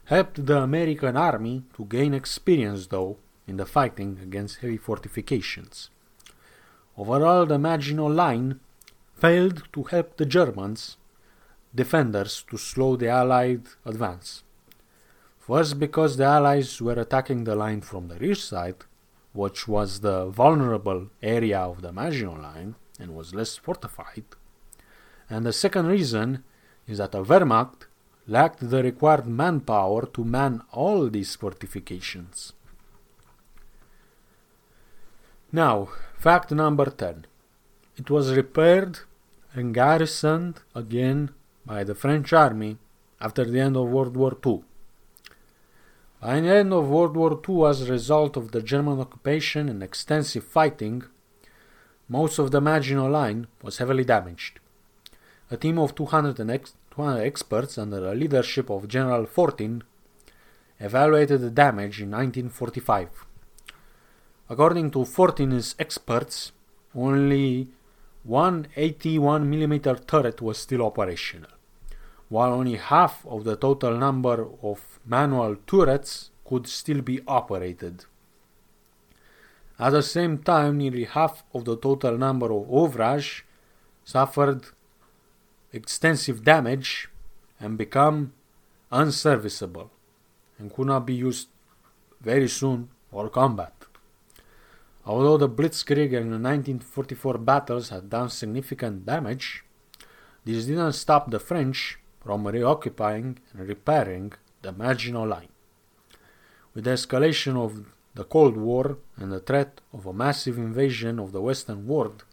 helped 0.07 0.45
the 0.45 0.59
American 0.59 1.17
army 1.17 1.65
to 1.75 1.85
gain 1.85 2.13
experience, 2.15 2.87
though, 2.89 3.17
in 3.47 3.57
the 3.57 3.65
fighting 3.67 4.19
against 4.23 4.59
heavy 4.59 4.77
fortifications. 4.77 5.91
Overall, 6.99 7.47
the 7.47 7.59
Maginot 7.59 8.13
Line 8.13 8.61
failed 9.15 9.63
to 9.73 9.85
help 9.85 10.17
the 10.17 10.27
Germans 10.27 10.97
defenders 11.75 12.45
to 12.51 12.57
slow 12.57 12.97
the 12.97 13.09
Allied 13.09 13.67
advance. 13.85 14.43
First, 15.39 15.79
because 15.79 16.17
the 16.17 16.25
Allies 16.25 16.81
were 16.81 17.01
attacking 17.01 17.45
the 17.45 17.55
line 17.55 17.81
from 17.81 18.09
the 18.09 18.19
rear 18.19 18.35
side, 18.35 18.85
which 19.33 19.67
was 19.69 20.01
the 20.01 20.27
vulnerable 20.27 21.09
area 21.23 21.61
of 21.61 21.81
the 21.83 21.93
Maginot 21.93 22.43
Line 22.43 22.75
and 22.99 23.15
was 23.15 23.35
less 23.35 23.57
fortified. 23.57 24.25
And 25.31 25.47
the 25.47 25.53
second 25.53 25.87
reason 25.87 26.45
is 26.87 26.99
that 26.99 27.13
the 27.13 27.23
Wehrmacht 27.23 27.87
lacked 28.27 28.69
the 28.69 28.83
required 28.83 29.27
manpower 29.27 30.07
to 30.07 30.25
man 30.25 30.63
all 30.73 31.09
these 31.09 31.35
fortifications. 31.35 32.53
Now, 35.51 35.89
fact 36.19 36.51
number 36.51 36.87
10. 36.87 37.27
It 37.97 38.11
was 38.11 38.35
repaired 38.35 39.01
and 39.55 39.73
garrisoned 39.73 40.61
again 40.75 41.31
by 41.69 41.85
the 41.85 41.95
French 41.95 42.33
army 42.33 42.79
after 43.21 43.45
the 43.45 43.61
end 43.61 43.77
of 43.77 43.91
World 43.95 44.17
War 44.17 44.35
II. 44.45 44.63
By 46.21 46.41
the 46.41 46.55
end 46.61 46.73
of 46.73 46.89
World 46.89 47.15
War 47.15 47.33
II, 47.47 47.67
as 47.67 47.83
a 47.83 47.93
result 47.93 48.39
of 48.39 48.53
the 48.53 48.63
German 48.63 48.99
occupation 48.99 49.69
and 49.69 49.83
extensive 49.83 50.45
fighting, 50.45 51.05
most 52.09 52.39
of 52.39 52.51
the 52.51 52.61
Maginot 52.61 53.11
Line 53.11 53.47
was 53.63 53.77
heavily 53.79 54.05
damaged. 54.05 54.59
A 55.51 55.59
team 55.59 55.79
of 55.79 55.95
200, 55.95 56.41
ex- 56.51 56.75
200 56.91 57.21
experts 57.23 57.77
under 57.77 58.01
the 58.01 58.15
leadership 58.15 58.71
of 58.71 58.89
General 58.89 59.27
Fortin 59.27 59.83
evaluated 60.81 61.43
the 61.43 61.51
damage 61.51 62.01
in 62.01 62.11
1945. 62.11 63.27
According 64.49 64.91
to 64.93 65.05
Fortin's 65.05 65.75
experts, 65.79 66.53
only 66.95 67.69
one 68.25 68.67
81mm 68.77 70.07
turret 70.07 70.41
was 70.41 70.57
still 70.59 70.83
operational, 70.83 71.51
while 72.29 72.53
only 72.53 72.77
half 72.77 73.25
of 73.27 73.45
the 73.45 73.57
total 73.57 73.97
number 73.97 74.47
of 74.63 75.01
manual 75.05 75.57
turrets 75.67 76.31
could 76.45 76.67
still 76.67 77.01
be 77.01 77.21
operated. 77.27 78.05
At 79.79 79.91
the 79.91 80.03
same 80.03 80.39
time, 80.39 80.79
nearly 80.79 81.05
half 81.05 81.45
of 81.55 81.65
the 81.65 81.77
total 81.77 82.19
number 82.19 82.53
of 82.53 82.69
ouvrage 82.73 83.45
suffered 84.05 84.67
extensive 85.73 86.43
damage 86.43 87.09
and 87.61 87.79
become 87.79 88.33
unserviceable 88.91 89.91
and 90.59 90.73
could 90.73 90.87
not 90.87 91.07
be 91.07 91.15
used 91.15 91.49
very 92.21 92.49
soon 92.49 92.89
for 93.11 93.29
combat. 93.29 93.73
Although 95.07 95.39
the 95.39 95.49
Blitzkrieg 95.49 96.13
and 96.17 96.33
the 96.33 96.41
1944 96.41 97.39
battles 97.39 97.89
had 97.89 98.11
done 98.11 98.29
significant 98.29 99.07
damage, 99.07 99.65
this 100.45 100.67
didn't 100.67 100.93
stop 100.93 101.31
the 101.31 101.39
French 101.39 101.99
from 102.29 102.47
reoccupying 102.47 103.39
and 103.55 103.67
repairing 103.67 104.35
the 104.61 104.71
Maginot 104.71 105.27
Line. 105.27 105.49
With 106.75 106.85
the 106.85 106.91
escalation 106.91 107.57
of 107.57 107.87
the 108.15 108.25
Cold 108.25 108.55
War 108.55 108.99
and 109.17 109.33
the 109.33 109.41
threat 109.41 109.81
of 109.95 110.05
a 110.05 110.13
massive 110.13 110.59
invasion 110.59 111.19
of 111.19 111.33
the 111.33 111.41
Western 111.41 111.87
world 111.87 112.25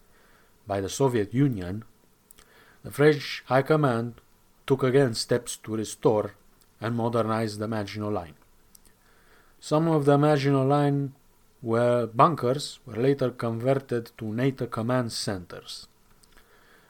by 0.67 0.81
the 0.81 0.89
Soviet 0.89 1.34
Union, 1.34 1.86
the 2.84 2.91
French 2.91 3.41
High 3.45 3.62
Command 3.62 4.15
took 4.67 4.84
again 4.84 5.13
steps 5.13 5.55
to 5.63 5.77
restore 5.77 6.36
and 6.81 6.97
modernize 6.97 7.58
the 7.58 7.69
Maginot 7.69 8.12
Line. 8.12 8.36
Some 9.62 9.88
of 9.88 10.03
the 10.03 10.17
Maginot 10.17 10.67
Line 10.67 11.13
where 11.62 12.05
bunkers 12.05 12.79
were 12.86 13.01
later 13.01 13.29
converted 13.29 14.12
to 14.17 14.25
NATO 14.25 14.65
command 14.65 15.13
centers. 15.13 15.88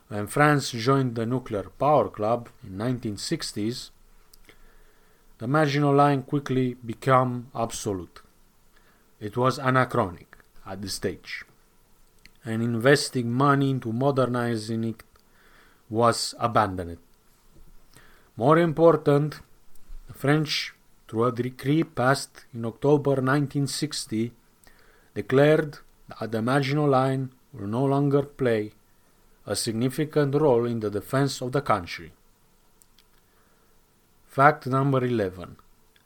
When 0.07 0.27
France 0.27 0.69
joined 0.69 1.15
the 1.15 1.25
Nuclear 1.25 1.63
Power 1.79 2.09
Club 2.09 2.49
in 2.63 2.77
1960s, 2.77 3.89
the 5.39 5.47
Maginot 5.47 5.95
Line 5.95 6.21
quickly 6.21 6.75
became 6.75 7.47
obsolete. 7.55 8.21
It 9.19 9.35
was 9.35 9.57
anachronic 9.57 10.37
at 10.63 10.83
this 10.83 10.93
stage, 10.93 11.43
and 12.45 12.61
investing 12.61 13.31
money 13.31 13.71
into 13.71 13.91
modernizing 13.91 14.83
it 14.83 15.01
was 15.89 16.35
abandoned. 16.39 16.99
More 18.37 18.59
important, 18.59 19.39
the 20.07 20.13
French, 20.13 20.75
through 21.07 21.25
a 21.25 21.31
decree 21.31 21.83
passed 21.83 22.45
in 22.53 22.63
October 22.65 23.21
1960, 23.21 24.31
declared 25.15 25.79
that 26.19 26.31
the 26.31 26.43
Maginot 26.43 26.89
Line 26.89 27.31
will 27.53 27.67
no 27.67 27.85
longer 27.85 28.21
play 28.21 28.73
a 29.45 29.55
significant 29.55 30.35
role 30.35 30.65
in 30.65 30.79
the 30.79 30.89
defense 30.89 31.41
of 31.41 31.51
the 31.51 31.61
country. 31.61 32.11
Fact 34.27 34.67
number 34.67 35.03
11. 35.03 35.57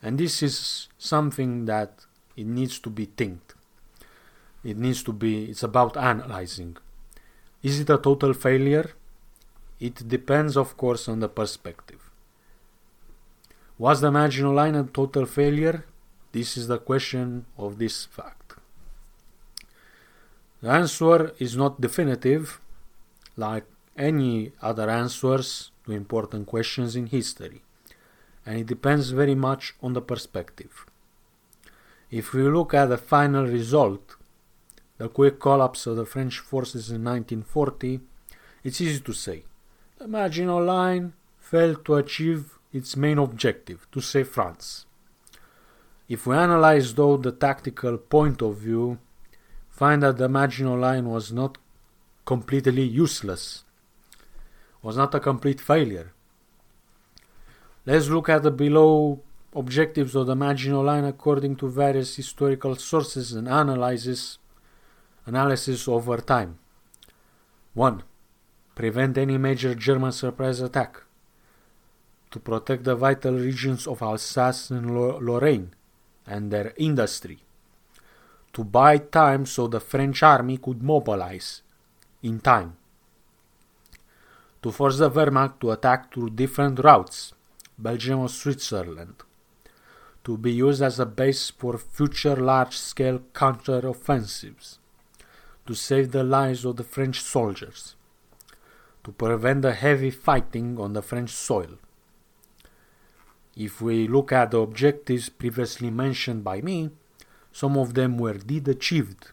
And 0.02 0.18
this 0.18 0.44
is 0.44 0.88
something 0.98 1.66
that 1.66 2.06
it 2.36 2.46
needs 2.46 2.80
to 2.80 2.90
be 2.90 3.06
thinked. 3.06 3.56
It 4.64 4.78
needs 4.78 5.04
to 5.04 5.14
be, 5.14 5.46
it's 5.46 5.64
about 5.64 5.98
analyzing. 5.98 6.78
Is 7.64 7.80
it 7.80 7.90
a 7.90 7.98
total 7.98 8.34
failure? 8.34 8.92
It 9.80 10.08
depends, 10.08 10.58
of 10.58 10.76
course, 10.78 11.08
on 11.08 11.20
the 11.20 11.30
perspective. 11.30 12.12
Was 13.78 14.02
the 14.02 14.12
Maginot 14.12 14.54
Line 14.54 14.76
a 14.76 14.84
total 14.84 15.26
failure? 15.26 15.86
This 16.32 16.58
is 16.58 16.68
the 16.68 16.78
question 16.78 17.46
of 17.58 17.80
this 17.80 18.06
fact. 18.06 18.54
The 20.62 20.70
answer 20.70 21.34
is 21.40 21.56
not 21.56 21.80
definitive, 21.80 22.60
like 23.40 23.66
any 23.98 24.52
other 24.62 24.90
answers 24.90 25.72
to 25.86 25.92
important 25.92 26.46
questions 26.48 26.96
in 26.96 27.08
history, 27.08 27.62
and 28.46 28.60
it 28.60 28.68
depends 28.68 29.10
very 29.10 29.36
much 29.36 29.74
on 29.82 29.94
the 29.94 30.02
perspective. 30.02 30.86
If 32.12 32.34
we 32.34 32.44
look 32.44 32.74
at 32.74 32.88
the 32.88 32.98
final 32.98 33.46
result, 33.46 34.16
the 34.98 35.10
quick 35.10 35.40
collapse 35.40 35.88
of 35.88 35.96
the 35.96 36.06
French 36.06 36.40
forces 36.40 36.90
in 36.90 37.04
1940, 37.04 38.00
it's 38.64 38.82
easy 38.82 39.00
to 39.00 39.14
say. 39.14 39.44
The 39.98 40.08
Maginot 40.08 40.64
Line 40.64 41.14
failed 41.40 41.86
to 41.86 41.96
achieve 41.96 42.60
its 42.74 42.96
main 42.96 43.18
objective, 43.18 43.88
to 43.92 44.02
save 44.02 44.28
France. 44.28 44.86
If 46.08 46.26
we 46.26 46.36
analyze 46.36 46.94
though 46.94 47.18
the 47.18 47.32
tactical 47.32 47.98
point 47.98 48.42
of 48.42 48.58
view, 48.58 49.00
find 49.70 50.04
that 50.04 50.18
the 50.18 50.30
Maginot 50.30 50.80
Line 50.80 51.06
was 51.10 51.32
not 51.32 51.58
completely 52.30 52.84
useless, 52.84 53.64
was 54.84 54.96
not 54.96 55.16
a 55.16 55.20
complete 55.20 55.60
failure. 55.60 56.14
Let's 57.88 58.08
look 58.08 58.30
at 58.30 58.44
the 58.44 58.52
below 58.52 59.24
objectives 59.56 60.14
of 60.14 60.28
the 60.28 60.36
Maginot 60.36 60.86
Line 60.86 61.06
according 61.06 61.56
to 61.56 61.68
various 61.68 62.16
historical 62.16 62.76
sources 62.76 63.34
and 63.34 63.48
analysis 63.48 64.38
analysis 65.26 65.88
over 65.88 66.18
time. 66.18 66.60
1. 67.74 68.04
Prevent 68.76 69.18
any 69.18 69.40
major 69.40 69.74
German 69.74 70.12
surprise 70.12 70.60
attack. 70.62 71.02
To 72.30 72.40
protect 72.40 72.84
the 72.84 72.96
vital 72.96 73.34
regions 73.48 73.88
of 73.88 74.04
Alsace 74.04 74.70
and 74.70 74.86
Lorraine 75.28 75.72
and 76.28 76.52
their 76.52 76.74
industry. 76.78 77.40
To 78.54 78.64
buy 78.64 79.00
time 79.00 79.48
so 79.48 79.66
the 79.66 79.80
French 79.80 80.22
army 80.22 80.58
could 80.58 80.84
mobilize 80.84 81.64
in 82.22 82.40
time. 82.40 82.76
To 84.62 84.72
force 84.72 84.98
the 84.98 85.10
Wehrmacht 85.10 85.60
to 85.62 85.72
attack 85.72 86.14
through 86.14 86.32
different 86.32 86.80
routes, 86.80 87.34
Belgium 87.78 88.20
or 88.20 88.30
Switzerland. 88.30 89.16
To 90.26 90.38
be 90.38 90.52
used 90.52 90.82
as 90.82 91.00
a 91.00 91.06
base 91.06 91.50
for 91.50 91.78
future 91.78 92.36
large 92.36 92.78
scale 92.78 93.22
counter 93.34 93.88
offensives 93.88 94.80
to 95.66 95.76
save 95.76 96.12
the 96.12 96.24
lives 96.24 96.66
of 96.66 96.78
the 96.78 96.84
French 96.84 97.22
soldiers, 97.22 97.96
to 99.04 99.12
prevent 99.12 99.62
the 99.62 99.74
heavy 99.74 100.10
fighting 100.10 100.80
on 100.80 100.94
the 100.94 101.02
French 101.04 101.30
soil. 101.30 101.78
If 103.56 103.80
we 103.80 104.08
look 104.08 104.32
at 104.32 104.50
the 104.50 104.58
objectives 104.58 105.30
previously 105.30 105.92
mentioned 105.92 106.44
by 106.44 106.62
me, 106.62 106.90
some 107.52 107.78
of 107.78 107.94
them 107.94 108.18
were 108.18 108.34
did 108.34 108.68
achieved 108.68 109.30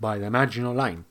by 0.00 0.18
the 0.18 0.30
Maginot 0.30 0.76
Line. 0.76 1.04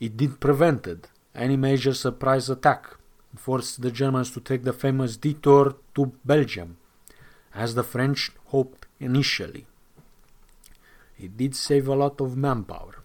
It 0.00 0.16
did 0.16 0.40
prevented 0.40 1.08
any 1.34 1.56
major 1.56 1.94
surprise 1.94 2.48
attack 2.48 2.96
and 3.30 3.40
forced 3.40 3.82
the 3.82 3.90
Germans 3.90 4.30
to 4.32 4.40
take 4.40 4.64
the 4.64 4.72
famous 4.72 5.16
detour 5.16 5.76
to 5.94 6.12
Belgium, 6.24 6.76
as 7.54 7.74
the 7.74 7.82
French 7.82 8.30
hoped 8.46 8.86
initially. 9.00 9.66
It 11.18 11.36
did 11.36 11.56
save 11.56 11.88
a 11.88 11.94
lot 11.94 12.20
of 12.20 12.36
manpower. 12.36 13.02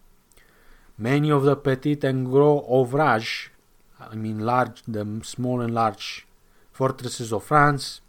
Many 0.98 1.32
of 1.32 1.44
the 1.44 1.56
petit 1.56 2.00
and 2.04 2.28
gros 2.28 2.64
ouvrages, 2.70 3.50
I 4.00 4.16
mean 4.16 4.40
large, 4.40 4.84
the 4.88 5.22
small 5.24 5.62
and 5.62 5.74
large 5.74 6.28
fortresses 6.72 7.34
of 7.34 7.44
France, 7.44 8.02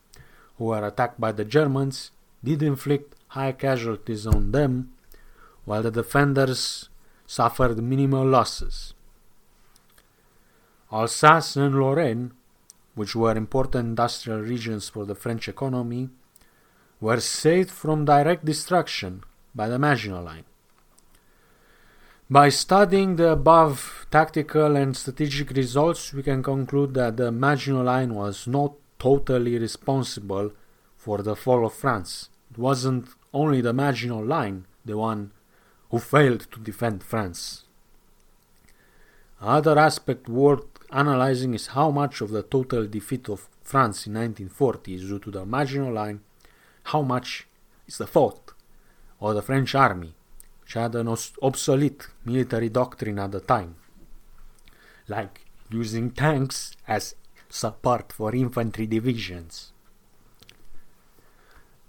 who 0.59 0.67
were 0.67 0.87
attacked 0.87 1.19
by 1.19 1.33
the 1.33 1.45
Germans, 1.45 2.11
did 2.43 2.63
inflict 2.63 3.15
high 3.29 3.53
casualties 3.53 4.27
on 4.27 4.53
them, 4.53 4.93
while 5.65 5.83
the 5.83 5.91
defenders 5.91 6.91
suffered 7.27 7.83
minimal 7.83 8.27
losses. 8.27 8.95
Alsace 10.93 11.57
and 11.57 11.75
Lorraine, 11.75 12.33
which 12.95 13.17
were 13.17 13.37
important 13.37 13.89
industrial 13.89 14.41
regions 14.41 14.89
for 14.89 15.05
the 15.05 15.15
French 15.15 15.49
economy, 15.49 16.11
were 17.01 17.21
saved 17.21 17.71
from 17.71 18.05
direct 18.05 18.45
destruction 18.45 19.25
by 19.55 19.69
the 19.69 19.79
Maginot 19.79 20.25
Line. 20.25 20.45
By 22.31 22.49
studying 22.49 23.17
the 23.17 23.33
above 23.33 24.07
tactical 24.11 24.77
and 24.77 24.97
strategic 24.97 25.51
results, 25.51 26.13
we 26.13 26.23
can 26.23 26.43
conclude 26.43 26.95
that 26.95 27.17
the 27.17 27.31
Maginot 27.31 27.85
Line 27.85 28.15
was 28.15 28.47
not 28.47 28.73
totally 28.99 29.59
responsible 29.59 30.53
for 30.97 31.19
the 31.19 31.37
fall 31.37 31.67
of 31.67 31.75
France. 31.75 32.31
It 32.51 32.59
wasn't 32.59 33.09
only 33.33 33.61
the 33.61 33.73
Maginot 33.73 34.27
Line, 34.27 34.65
the 34.85 34.97
one 34.97 35.33
who 35.91 35.99
failed 35.99 36.51
to 36.53 36.61
defend 36.61 37.03
France. 37.03 37.65
Another 39.41 39.79
aspect 39.79 40.29
worth 40.29 40.65
analyzing 40.91 41.55
is 41.55 41.69
how 41.69 41.91
much 41.91 42.21
of 42.21 42.31
the 42.31 42.43
total 42.43 42.87
defeat 42.87 43.29
of 43.29 43.49
France 43.63 44.07
in 44.07 44.15
1940 44.15 44.95
is 44.95 45.03
due 45.03 45.19
to 45.19 45.31
the 45.31 45.45
Maginot 45.45 45.93
Line, 45.93 46.21
how 46.85 47.03
much 47.03 47.47
is 47.87 47.99
the 47.99 48.07
fault 48.07 48.53
of 49.21 49.35
the 49.35 49.43
French 49.43 49.75
army 49.75 50.15
which 50.63 50.73
had 50.75 50.95
an 50.95 51.15
obsolete 51.43 52.09
military 52.25 52.71
doctrine 52.71 53.19
at 53.19 53.33
the 53.33 53.41
time, 53.41 53.77
like 55.09 55.45
using 55.71 56.11
tanks 56.11 56.75
as 56.89 57.15
support 57.51 58.13
for 58.13 58.35
infantry 58.35 58.87
divisions. 58.87 59.74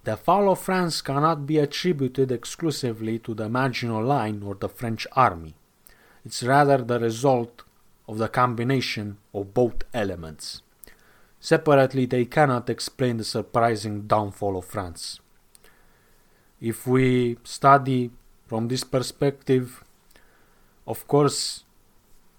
The 0.05 0.17
fall 0.17 0.51
of 0.51 0.59
France 0.59 1.01
cannot 1.01 1.47
be 1.47 1.57
attributed 1.57 2.31
exclusively 2.31 3.17
to 3.17 3.33
the 3.33 3.49
Maginot 3.49 4.05
Line 4.05 4.43
or 4.43 4.53
the 4.53 4.69
French 4.69 5.07
army. 5.13 5.55
It's 6.23 6.43
rather 6.43 6.77
the 6.77 6.99
result 6.99 7.63
of 8.07 8.19
the 8.19 8.27
combination 8.27 9.17
of 9.33 9.55
both 9.55 9.81
elements. 9.95 10.61
Separately, 11.39 12.05
they 12.05 12.25
cannot 12.25 12.69
explain 12.69 13.17
the 13.17 13.23
surprising 13.23 14.03
downfall 14.03 14.57
of 14.57 14.65
France. 14.65 15.21
If 16.61 16.85
we 16.85 17.39
study 17.43 18.11
from 18.45 18.67
this 18.67 18.83
perspective, 18.83 19.83
of 20.85 21.07
course, 21.07 21.63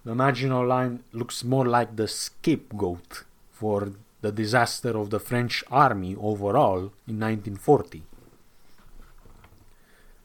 the 0.05 0.15
Maginot 0.15 0.69
Line 0.69 1.03
looks 1.11 1.43
more 1.43 1.67
like 1.67 1.97
the 1.97 2.07
scapegoat 2.07 3.25
for 3.51 3.91
the 4.27 4.33
disaster 4.33 4.93
of 4.99 5.11
the 5.11 5.21
French 5.21 5.63
army 5.71 6.13
overall 6.31 6.83
in 7.11 7.17
1940. 7.21 8.03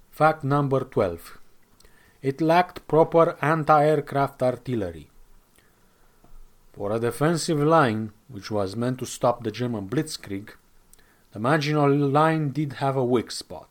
Fact 0.10 0.44
number 0.44 0.80
12. 0.80 1.38
It 2.24 2.42
lacked 2.42 2.88
proper 2.88 3.38
anti-aircraft 3.42 4.42
artillery. 4.42 5.08
For 6.74 6.92
a 6.92 7.00
defensive 7.00 7.60
line, 7.60 8.12
which 8.28 8.50
was 8.50 8.76
meant 8.76 8.98
to 9.00 9.06
stop 9.06 9.44
the 9.44 9.52
German 9.52 9.88
blitzkrieg, 9.88 10.50
the 11.34 11.40
Maginot 11.40 11.92
Line 12.20 12.50
did 12.50 12.74
have 12.84 12.96
a 12.98 13.06
weak 13.06 13.30
spot. 13.30 13.70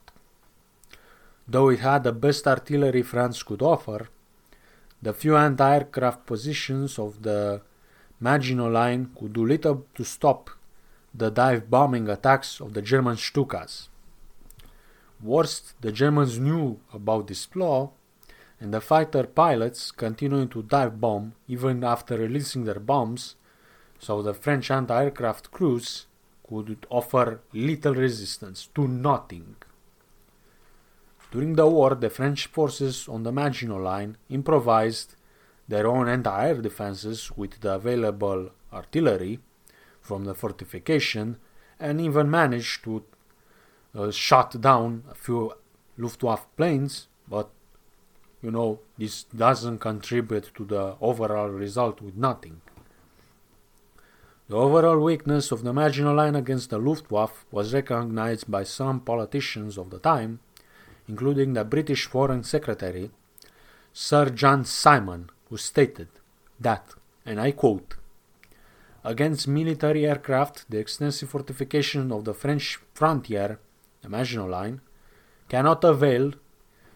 Though 1.49 1.71
it 1.71 1.81
had 1.81 2.05
the 2.05 2.13
best 2.13 2.47
artillery 2.47 3.03
France 3.03 3.43
could 3.43 3.63
offer, 3.63 4.09
the 5.03 5.13
few 5.13 5.37
anti-aircraft 5.37 6.25
positions 6.25 6.99
of 7.01 7.23
the 7.23 7.63
Maginot 8.21 8.73
Line 8.73 9.11
could 9.19 9.33
do 9.33 9.47
little 9.47 9.87
to 9.95 10.05
stop 10.05 10.51
the 11.15 11.31
dive 11.31 11.71
bombing 11.71 12.09
attacks 12.09 12.61
of 12.61 12.75
the 12.75 12.83
German 12.83 13.17
Stukas. 13.17 13.89
Worst, 15.23 15.75
the 15.81 15.91
Germans 15.91 16.39
knew 16.39 16.81
about 16.93 17.27
this 17.27 17.47
flaw, 17.47 17.91
and 18.61 18.75
the 18.75 18.81
fighter 18.81 19.25
pilots 19.25 19.91
continued 19.91 20.51
to 20.51 20.63
dive 20.63 21.01
bomb 21.01 21.33
even 21.49 21.83
after 21.83 22.17
releasing 22.17 22.65
their 22.65 22.79
bombs, 22.79 23.37
so 23.99 24.23
the 24.23 24.35
French 24.35 24.71
anti-aircraft 24.71 25.51
crews 25.51 26.07
could 26.47 26.87
offer 26.91 27.41
little 27.53 27.95
resistance 27.95 28.69
to 28.75 28.87
nothing. 28.87 29.57
During 31.31 31.55
the 31.55 31.67
war, 31.67 31.95
the 31.95 32.11
French 32.11 32.49
forces 32.49 33.09
on 33.09 33.23
the 33.23 33.33
Maginot 33.33 33.81
Line 33.81 34.17
improvised 34.29 35.15
their 35.71 35.87
own 35.87 36.09
anti-air 36.09 36.57
defenses 36.61 37.31
with 37.37 37.61
the 37.61 37.73
available 37.75 38.51
artillery 38.73 39.39
from 40.01 40.25
the 40.25 40.35
fortification 40.35 41.37
and 41.79 42.01
even 42.01 42.29
managed 42.29 42.83
to 42.83 43.05
uh, 43.95 44.11
shut 44.11 44.61
down 44.61 45.05
a 45.09 45.15
few 45.15 45.53
Luftwaffe 45.97 46.49
planes, 46.57 47.07
but 47.29 47.51
you 48.43 48.51
know, 48.51 48.81
this 48.99 49.25
doesn't 49.25 49.79
contribute 49.79 50.51
to 50.57 50.65
the 50.65 50.97
overall 51.01 51.49
result 51.49 52.01
with 52.01 52.17
nothing. 52.17 52.61
The 54.49 54.57
overall 54.57 54.99
weakness 54.99 55.53
of 55.53 55.63
the 55.63 55.73
Maginot 55.73 56.17
Line 56.17 56.35
against 56.35 56.71
the 56.71 56.79
Luftwaffe 56.79 57.45
was 57.53 57.73
recognized 57.73 58.51
by 58.51 58.65
some 58.65 58.99
politicians 59.01 59.79
of 59.79 59.91
the 59.91 60.01
time, 60.01 60.41
including 61.07 61.53
the 61.53 61.65
British 61.65 62.07
Foreign 62.07 62.43
Secretary, 62.43 63.11
Sir 63.93 64.31
John 64.31 64.65
Simon, 64.65 65.31
who 65.51 65.57
stated 65.57 66.09
that, 66.59 66.95
and 67.27 67.41
I 67.41 67.51
quote, 67.51 67.97
Against 69.03 69.49
military 69.49 70.07
aircraft, 70.07 70.71
the 70.71 70.79
extensive 70.79 71.31
fortification 71.31 72.13
of 72.13 72.25
the 72.25 72.35
French 72.35 72.79
frontier, 72.95 73.59
the 74.03 74.09
Maginot 74.09 74.51
Line, 74.51 74.81
cannot 75.49 75.83
avail. 75.85 76.33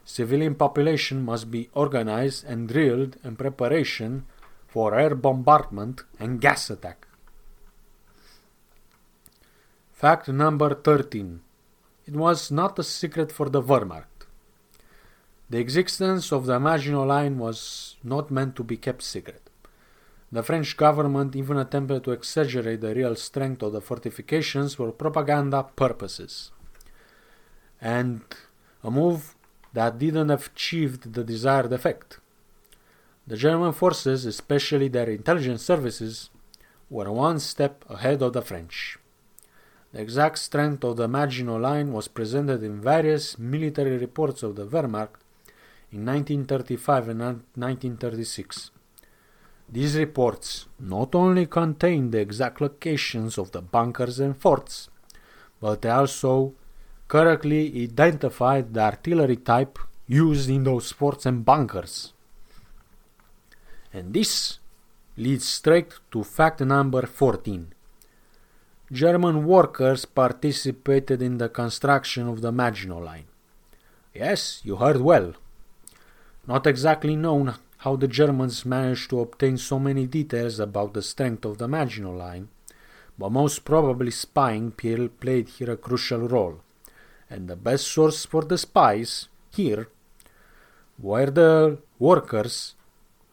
Civilian 0.04 0.54
population 0.54 1.24
must 1.24 1.50
be 1.50 1.70
organized 1.72 2.44
and 2.44 2.68
drilled 2.68 3.16
in 3.24 3.36
preparation 3.36 4.26
for 4.68 4.94
air 4.94 5.14
bombardment 5.14 6.02
and 6.20 6.42
gas 6.42 6.68
attack. 6.68 7.06
Fact 9.92 10.28
number 10.28 10.74
13. 10.74 11.40
It 12.06 12.14
was 12.14 12.50
not 12.50 12.78
a 12.78 12.84
secret 12.84 13.32
for 13.32 13.48
the 13.48 13.62
Wehrmacht. 13.62 14.26
The 15.48 15.58
existence 15.58 16.32
of 16.32 16.44
the 16.44 16.60
Maginot 16.60 17.06
Line 17.06 17.38
was 17.38 17.93
not 18.04 18.30
meant 18.30 18.56
to 18.56 18.64
be 18.64 18.76
kept 18.76 19.02
secret. 19.02 19.50
The 20.30 20.42
French 20.42 20.76
government 20.76 21.36
even 21.36 21.58
attempted 21.58 22.04
to 22.04 22.10
exaggerate 22.10 22.80
the 22.80 22.94
real 22.94 23.14
strength 23.14 23.62
of 23.62 23.72
the 23.72 23.80
fortifications 23.80 24.74
for 24.74 24.90
propaganda 24.90 25.62
purposes. 25.76 26.50
And 27.80 28.22
a 28.82 28.90
move 28.90 29.34
that 29.72 29.98
didn't 29.98 30.30
achieve 30.30 31.12
the 31.12 31.24
desired 31.24 31.72
effect. 31.72 32.18
The 33.26 33.36
German 33.36 33.72
forces, 33.72 34.26
especially 34.26 34.88
their 34.88 35.08
intelligence 35.08 35.62
services, 35.62 36.30
were 36.90 37.10
one 37.10 37.38
step 37.38 37.84
ahead 37.88 38.20
of 38.22 38.32
the 38.34 38.42
French. 38.42 38.98
The 39.92 40.00
exact 40.00 40.38
strength 40.38 40.84
of 40.84 40.96
the 40.96 41.08
Maginot 41.08 41.60
Line 41.60 41.92
was 41.92 42.08
presented 42.08 42.62
in 42.62 42.80
various 42.80 43.38
military 43.38 43.96
reports 43.96 44.42
of 44.42 44.56
the 44.56 44.66
Wehrmacht 44.66 45.23
in 45.94 46.04
1935 46.04 47.08
and 47.08 47.20
1936. 47.20 48.70
These 49.68 49.96
reports 49.96 50.66
not 50.78 51.14
only 51.14 51.46
contained 51.46 52.12
the 52.12 52.18
exact 52.18 52.60
locations 52.60 53.38
of 53.38 53.52
the 53.52 53.62
bunkers 53.62 54.18
and 54.20 54.36
forts, 54.36 54.88
but 55.60 55.82
they 55.82 55.90
also 55.90 56.52
correctly 57.08 57.82
identified 57.82 58.74
the 58.74 58.80
artillery 58.80 59.36
type 59.36 59.78
used 60.06 60.50
in 60.50 60.64
those 60.64 60.92
forts 60.92 61.26
and 61.26 61.44
bunkers. 61.44 62.12
And 63.92 64.12
this 64.12 64.58
leads 65.16 65.46
straight 65.46 65.94
to 66.10 66.24
fact 66.24 66.60
number 66.60 67.06
14. 67.06 67.72
German 68.92 69.46
workers 69.46 70.04
participated 70.04 71.22
in 71.22 71.38
the 71.38 71.48
construction 71.48 72.28
of 72.28 72.42
the 72.42 72.52
Maginot 72.52 73.02
Line. 73.02 73.26
Yes, 74.12 74.60
you 74.64 74.76
heard 74.76 75.00
well. 75.00 75.34
Not 76.46 76.66
exactly 76.66 77.16
known 77.16 77.54
how 77.78 77.96
the 77.96 78.08
Germans 78.08 78.66
managed 78.66 79.10
to 79.10 79.20
obtain 79.20 79.56
so 79.56 79.78
many 79.78 80.06
details 80.06 80.58
about 80.58 80.92
the 80.92 81.02
strength 81.02 81.44
of 81.44 81.58
the 81.58 81.68
Maginot 81.68 82.16
Line, 82.16 82.48
but 83.18 83.30
most 83.30 83.64
probably 83.64 84.10
spying 84.10 84.70
played 84.70 85.48
here 85.48 85.70
a 85.70 85.76
crucial 85.76 86.28
role. 86.28 86.60
And 87.30 87.48
the 87.48 87.56
best 87.56 87.86
source 87.86 88.26
for 88.26 88.42
the 88.42 88.58
spies 88.58 89.28
here 89.50 89.88
were 90.98 91.30
the 91.30 91.78
workers 91.98 92.74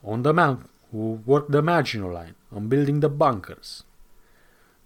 on 0.03 0.23
the 0.23 0.33
mount 0.33 0.69
who 0.91 1.21
worked 1.25 1.51
the 1.51 1.61
Maginot 1.61 2.13
Line 2.13 2.35
on 2.51 2.67
building 2.67 3.01
the 3.01 3.09
bunkers. 3.09 3.83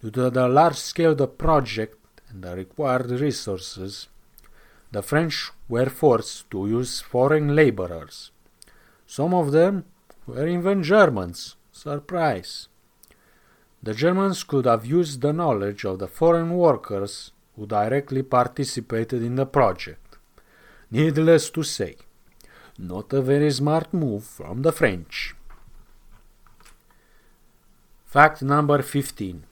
Due 0.02 0.10
to 0.10 0.30
the 0.30 0.48
large 0.48 0.76
scale 0.76 1.12
of 1.12 1.18
the 1.18 1.28
project 1.28 1.96
and 2.28 2.42
the 2.42 2.54
required 2.54 3.10
resources, 3.10 4.08
the 4.92 5.02
French 5.02 5.50
were 5.68 5.90
forced 5.90 6.50
to 6.50 6.66
use 6.66 7.00
foreign 7.00 7.54
laborers. 7.54 8.30
Some 9.06 9.34
of 9.34 9.52
them 9.52 9.84
were 10.26 10.46
even 10.46 10.82
Germans. 10.82 11.56
Surprise! 11.72 12.68
The 13.82 13.94
Germans 13.94 14.42
could 14.44 14.64
have 14.64 14.86
used 14.86 15.20
the 15.20 15.32
knowledge 15.32 15.84
of 15.84 15.98
the 15.98 16.08
foreign 16.08 16.50
workers 16.50 17.32
who 17.54 17.66
directly 17.66 18.22
participated 18.22 19.22
in 19.22 19.36
the 19.36 19.46
project. 19.46 20.18
Needless 20.90 21.50
to 21.50 21.62
say, 21.62 21.96
not 22.78 23.12
a 23.12 23.22
very 23.22 23.50
smart 23.50 23.92
move 23.92 24.24
from 24.24 24.62
the 24.62 24.72
French. 24.72 25.34
Fact 28.04 28.42
number 28.42 28.82
15 28.82 29.44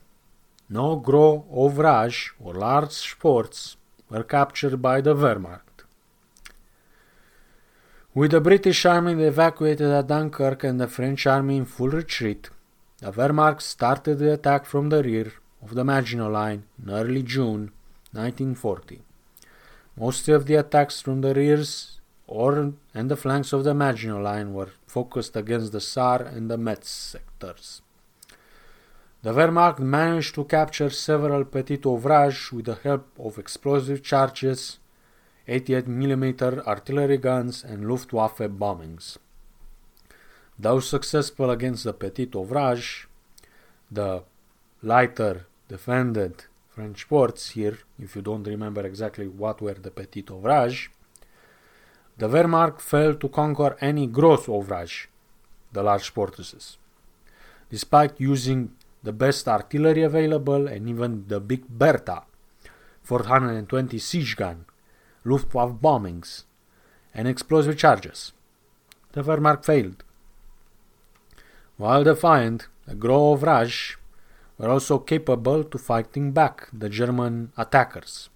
no 0.71 0.97
gros 0.97 1.43
ouvrage 1.53 2.33
or 2.41 2.55
large 2.55 3.13
forts 3.15 3.77
were 4.09 4.25
captured 4.25 4.81
by 4.81 5.01
the 5.01 5.15
Wehrmacht. 5.15 5.74
With 8.17 8.31
the 8.31 8.41
British 8.41 8.87
army 8.87 9.25
evacuated 9.25 9.91
at 9.91 10.07
Dunkirk 10.07 10.63
and 10.63 10.81
the 10.81 10.87
French 10.87 11.27
army 11.27 11.57
in 11.57 11.65
full 11.65 11.89
retreat, 11.89 12.49
the 13.01 13.11
Wehrmacht 13.11 13.61
started 13.61 14.21
the 14.21 14.35
attack 14.35 14.67
from 14.67 14.89
the 14.89 15.03
rear 15.03 15.33
of 15.61 15.75
the 15.75 15.83
Maginot 15.83 16.31
Line 16.31 16.63
in 16.81 16.91
early 16.91 17.25
June 17.25 17.73
1940. 18.13 19.01
Most 19.97 20.29
of 20.29 20.47
the 20.47 20.55
attacks 20.55 21.01
from 21.01 21.23
the 21.23 21.35
rears 21.35 21.99
or 22.29 22.75
and 22.95 23.11
the 23.11 23.17
flanks 23.17 23.53
of 23.53 23.65
the 23.65 23.75
Maginot 23.75 24.23
Line 24.23 24.55
were 24.55 24.71
focused 24.87 25.35
against 25.35 25.73
the 25.73 25.81
Saar 25.81 26.23
and 26.23 26.49
the 26.49 26.57
Metz 26.57 26.91
sectors. 26.91 27.83
The 29.23 29.33
Wehrmacht 29.33 29.81
managed 29.81 30.37
to 30.37 30.45
capture 30.45 30.91
several 30.91 31.45
petit 31.45 31.79
ouvrages 31.79 32.53
with 32.53 32.67
the 32.67 32.77
help 32.77 33.09
of 33.19 33.39
explosive 33.39 34.05
charges, 34.05 34.79
88mm 35.47 36.67
artillery 36.67 37.19
guns, 37.19 37.63
and 37.63 37.87
Luftwaffe 37.87 38.49
bombings. 38.49 39.19
Though 40.59 40.81
successful 40.81 41.51
against 41.51 41.85
the 41.85 41.93
petit 41.93 42.31
ouvrage, 42.35 43.09
the 43.91 44.23
lighter 44.83 45.47
defended 45.69 46.45
French 46.71 47.09
ports 47.09 47.51
here, 47.51 47.79
if 47.99 48.17
you 48.17 48.23
don't 48.23 48.47
remember 48.47 48.87
exactly 48.87 49.27
what 49.29 49.61
were 49.61 49.75
the 49.75 49.91
petit 49.91 50.25
ouvrage, 50.31 50.91
the 52.17 52.29
Wehrmacht 52.29 52.81
failed 52.81 53.21
to 53.21 53.29
conquer 53.29 53.77
any 53.81 54.07
gros 54.07 54.49
ouvrage, 54.49 55.09
the 55.73 55.83
large 55.83 56.11
fortresses. 56.11 56.79
Despite 57.71 58.21
using 58.21 58.73
the 59.03 59.13
best 59.13 59.47
artillery 59.49 60.03
available, 60.03 60.69
and 60.69 60.89
even 60.89 61.25
the 61.29 61.41
Big 61.41 61.69
Bertha 61.69 62.23
420 63.03 63.99
siege 63.99 64.37
gun, 64.37 64.65
Luftwaffe 65.25 65.81
bombings, 65.81 66.45
and 67.15 67.27
explosive 67.27 67.79
charges. 67.79 68.33
The 69.13 69.23
Wehrmacht 69.23 69.65
failed. 69.65 70.05
While 71.77 72.05
defiant, 72.05 72.69
the 72.87 72.95
Gros 72.95 73.37
Ouvrage 73.39 73.99
were 74.59 74.69
also 74.69 74.99
capable 74.99 75.65
to 75.65 75.79
fighting 75.79 76.33
back 76.33 76.69
the 76.73 76.89
German 76.89 77.53
attackers. 77.57 78.29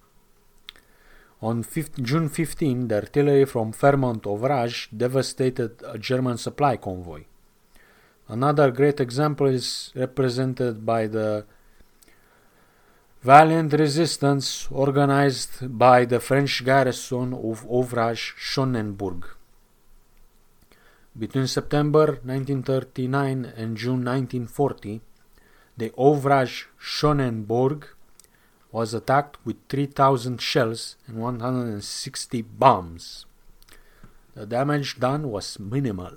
On 1.41 1.63
5th, 1.63 2.03
June 2.03 2.29
15, 2.29 2.89
the 2.89 2.97
artillery 2.97 3.45
from 3.45 3.73
Fermont 3.73 4.27
Ouvrage 4.27 4.89
devastated 4.97 5.81
a 5.87 5.97
German 5.97 6.37
supply 6.37 6.77
convoy. 6.77 7.25
Another 8.27 8.73
great 8.73 8.99
example 9.01 9.47
is 9.47 9.93
represented 9.95 10.85
by 10.85 11.07
the 11.07 11.47
valiant 13.29 13.73
resistance 13.73 14.69
organized 14.71 15.53
by 15.79 16.05
the 16.05 16.21
French 16.29 16.65
garrison 16.65 17.35
of 17.35 17.67
Ouvrage 17.71 18.35
Schoenenbourg. 18.37 19.27
Between 21.23 21.47
September 21.47 22.07
1939 22.23 23.45
and 23.57 23.77
June 23.77 24.03
1940, 24.05 25.01
the 25.77 25.93
Ouvrage 25.99 26.69
Schoenenbourg 26.79 27.89
was 28.73 28.95
attacked 28.95 29.37
with 29.45 29.57
3,000 29.69 30.41
shells 30.41 30.97
and 31.07 31.19
160 31.19 32.43
bombs. 32.43 33.27
The 34.35 34.47
damage 34.47 34.99
done 34.99 35.29
was 35.29 35.59
minimal 35.59 36.17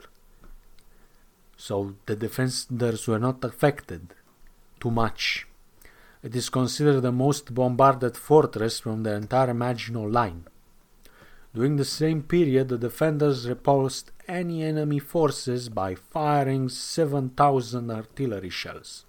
so 1.61 1.93
the 2.07 2.15
defenders 2.15 3.07
were 3.07 3.19
not 3.19 3.43
affected 3.43 4.15
too 4.79 4.89
much. 4.89 5.45
It 6.23 6.35
is 6.35 6.49
considered 6.49 7.01
the 7.01 7.11
most 7.11 7.53
bombarded 7.53 8.15
fortress 8.15 8.79
from 8.79 9.01
the 9.01 9.15
entire 9.15 9.55
Maginot 9.55 10.11
Line. 10.11 10.45
During 11.53 11.77
the 11.77 11.85
same 11.85 12.21
period, 12.21 12.69
the 12.69 12.77
defenders 12.77 13.49
repulsed 13.49 14.11
any 14.27 14.63
enemy 14.63 14.99
forces 14.99 15.67
by 15.67 15.95
firing 15.95 16.69
7,000 16.69 17.89
artillery 17.89 18.51
shells. 18.51 19.05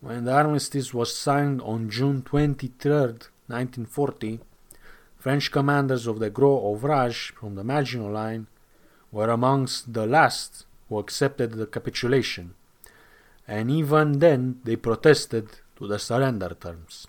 When 0.00 0.24
the 0.24 0.32
armistice 0.32 0.94
was 0.94 1.16
signed 1.16 1.60
on 1.62 1.90
June 1.90 2.22
23, 2.22 2.90
1940, 2.90 4.40
French 5.18 5.50
commanders 5.50 6.06
of 6.06 6.20
the 6.20 6.30
Gros 6.30 6.62
Ouvrage 6.64 7.32
from 7.34 7.56
the 7.56 7.64
Maginot 7.64 8.12
Line 8.12 8.46
were 9.10 9.30
amongst 9.30 9.92
the 9.92 10.06
last 10.06 10.64
who 10.88 10.98
accepted 10.98 11.52
the 11.52 11.66
capitulation, 11.66 12.54
and 13.46 13.70
even 13.70 14.20
then 14.20 14.60
they 14.64 14.76
protested 14.76 15.48
to 15.82 15.88
the 15.88 15.98
surrender 15.98 16.56
terms. 16.60 17.08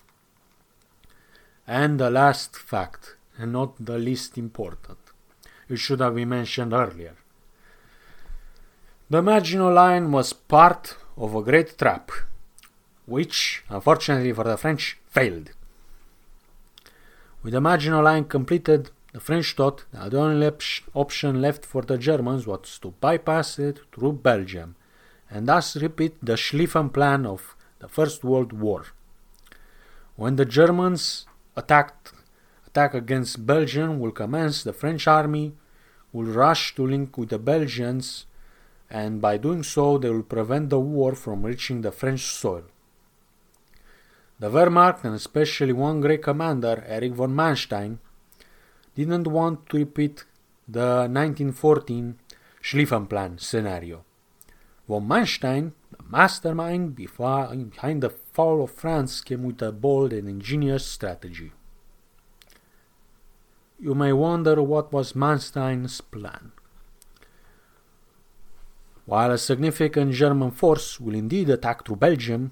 And 1.64 2.00
the 2.00 2.10
last 2.10 2.56
fact, 2.56 3.14
and 3.38 3.52
not 3.52 3.72
the 3.78 3.98
least 3.98 4.36
important, 4.36 4.98
it 5.68 5.76
should 5.76 6.00
have 6.00 6.16
been 6.16 6.30
mentioned 6.30 6.72
earlier. 6.72 7.14
The 9.08 9.22
Maginot 9.22 9.74
Line 9.74 10.10
was 10.10 10.32
part 10.32 10.96
of 11.16 11.36
a 11.36 11.42
great 11.42 11.78
trap, 11.78 12.10
which, 13.06 13.62
unfortunately 13.68 14.32
for 14.32 14.42
the 14.42 14.56
French, 14.56 14.98
failed. 15.06 15.50
With 17.44 17.52
the 17.52 17.60
Maginot 17.60 18.02
Line 18.02 18.24
completed, 18.24 18.90
the 19.12 19.20
French 19.20 19.54
thought 19.54 19.84
that 19.92 20.10
the 20.10 20.18
only 20.18 20.50
option 20.94 21.40
left 21.40 21.64
for 21.64 21.82
the 21.82 21.96
Germans 21.96 22.44
was 22.44 22.80
to 22.80 22.92
bypass 23.00 23.60
it 23.60 23.78
through 23.92 24.14
Belgium 24.14 24.74
and 25.30 25.46
thus 25.46 25.76
repeat 25.76 26.14
the 26.20 26.32
Schlieffen 26.32 26.92
Plan 26.92 27.24
of 27.24 27.54
the 27.84 27.88
First 27.88 28.24
World 28.24 28.54
War. 28.54 28.82
When 30.16 30.36
the 30.36 30.46
Germans 30.46 31.26
attacked, 31.54 32.14
attack 32.66 32.94
against 32.94 33.44
Belgium 33.44 34.00
will 34.00 34.10
commence, 34.22 34.62
the 34.62 34.72
French 34.72 35.06
army 35.06 35.52
will 36.10 36.30
rush 36.44 36.74
to 36.76 36.86
link 36.86 37.18
with 37.18 37.28
the 37.28 37.38
Belgians, 37.38 38.24
and 38.88 39.20
by 39.20 39.36
doing 39.36 39.62
so, 39.62 39.98
they 39.98 40.08
will 40.08 40.22
prevent 40.22 40.70
the 40.70 40.80
war 40.80 41.14
from 41.14 41.44
reaching 41.44 41.82
the 41.82 41.92
French 41.92 42.22
soil. 42.22 42.64
The 44.38 44.48
Wehrmacht, 44.48 45.04
and 45.04 45.14
especially 45.14 45.74
one 45.74 46.00
great 46.00 46.22
commander, 46.22 46.82
Erich 46.86 47.12
von 47.12 47.34
Manstein, 47.34 47.98
didn't 48.94 49.26
want 49.26 49.68
to 49.68 49.76
repeat 49.76 50.24
the 50.66 51.06
1914 51.12 52.18
Schlieffen 52.62 53.06
Plan 53.10 53.36
scenario. 53.36 54.04
Von 54.88 55.06
Manstein, 55.06 55.72
mastermind 56.14 56.94
behind 56.94 58.00
the 58.00 58.14
fall 58.34 58.62
of 58.62 58.70
France, 58.70 59.20
came 59.20 59.42
with 59.42 59.60
a 59.62 59.72
bold 59.72 60.12
and 60.12 60.28
ingenious 60.28 60.86
strategy. 60.86 61.50
You 63.80 63.94
may 63.96 64.12
wonder 64.12 64.62
what 64.62 64.92
was 64.92 65.16
Manstein's 65.16 66.00
plan. 66.00 66.52
While 69.06 69.32
a 69.32 69.38
significant 69.38 70.12
German 70.12 70.52
force 70.52 71.00
will 71.00 71.16
indeed 71.16 71.50
attack 71.50 71.84
through 71.84 71.96
Belgium 71.96 72.42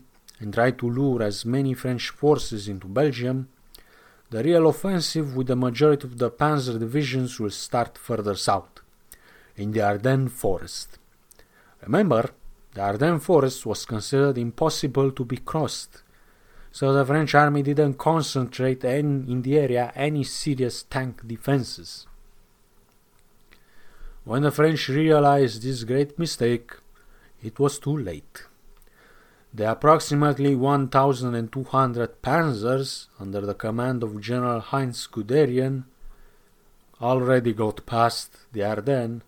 and 0.40 0.52
try 0.52 0.72
to 0.72 0.90
lure 0.90 1.22
as 1.22 1.46
many 1.46 1.72
French 1.72 2.10
forces 2.10 2.66
into 2.66 2.88
Belgium, 2.88 3.48
the 4.30 4.42
real 4.42 4.66
offensive 4.66 5.36
with 5.36 5.46
the 5.46 5.62
majority 5.66 6.04
of 6.08 6.18
the 6.18 6.32
panzer 6.32 6.76
divisions 6.80 7.38
will 7.38 7.56
start 7.66 7.96
further 7.96 8.34
south, 8.34 8.74
in 9.56 9.70
the 9.70 9.82
Ardennes 9.82 10.32
forest. 10.32 10.98
Remember, 11.86 12.30
the 12.74 12.80
Ardennes 12.80 13.22
forest 13.22 13.66
was 13.66 13.84
considered 13.84 14.38
impossible 14.38 15.12
to 15.12 15.24
be 15.24 15.36
crossed, 15.36 16.02
so 16.70 16.92
the 16.92 17.04
French 17.04 17.34
army 17.34 17.62
didn't 17.62 17.98
concentrate 17.98 18.82
in, 18.84 19.28
in 19.28 19.42
the 19.42 19.58
area 19.58 19.92
any 19.94 20.24
serious 20.24 20.82
tank 20.84 21.26
defenses. 21.26 22.06
When 24.24 24.42
the 24.42 24.50
French 24.50 24.88
realized 24.88 25.62
this 25.62 25.84
great 25.84 26.18
mistake, 26.18 26.72
it 27.42 27.58
was 27.58 27.78
too 27.78 27.96
late. 27.96 28.44
The 29.52 29.70
approximately 29.70 30.54
1,200 30.54 32.22
panzers 32.22 33.08
under 33.20 33.42
the 33.42 33.54
command 33.54 34.02
of 34.02 34.18
General 34.20 34.60
Heinz 34.60 35.06
Guderian 35.08 35.84
already 37.02 37.52
got 37.52 37.84
past 37.84 38.30
the 38.52 38.60
Ardennes 38.60 39.22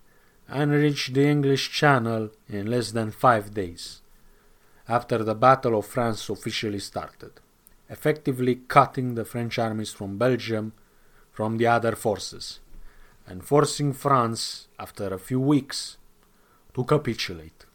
and 0.48 0.72
reached 0.72 1.14
the 1.14 1.26
English 1.26 1.70
Channel 1.70 2.30
in 2.48 2.66
less 2.66 2.92
than 2.92 3.10
five 3.10 3.54
days, 3.54 4.02
after 4.88 5.24
the 5.24 5.34
Battle 5.34 5.78
of 5.78 5.86
France 5.86 6.28
officially 6.28 6.78
started, 6.78 7.32
effectively 7.88 8.56
cutting 8.68 9.14
the 9.14 9.24
French 9.24 9.58
armies 9.58 9.92
from 9.92 10.18
Belgium 10.18 10.72
from 11.32 11.58
the 11.58 11.66
other 11.66 11.96
forces, 11.96 12.60
and 13.26 13.44
forcing 13.44 13.92
France, 13.92 14.68
after 14.78 15.12
a 15.12 15.18
few 15.18 15.40
weeks, 15.40 15.96
to 16.74 16.84
capitulate. 16.84 17.66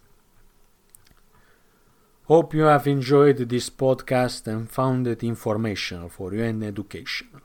Hope 2.25 2.53
you 2.53 2.63
have 2.63 2.85
enjoyed 2.85 3.37
this 3.49 3.69
podcast 3.69 4.45
and 4.45 4.69
found 4.69 5.07
it 5.07 5.23
informational 5.23 6.09
for 6.09 6.33
you 6.33 6.43
and 6.43 6.63
educational. 6.63 7.41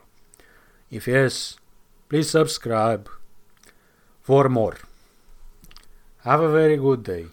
If 0.90 1.08
yes, 1.08 1.56
please 2.08 2.30
subscribe 2.30 3.08
for 4.20 4.48
more. 4.48 4.76
Have 6.24 6.40
a 6.40 6.50
very 6.50 6.78
good 6.78 7.02
day. 7.04 7.26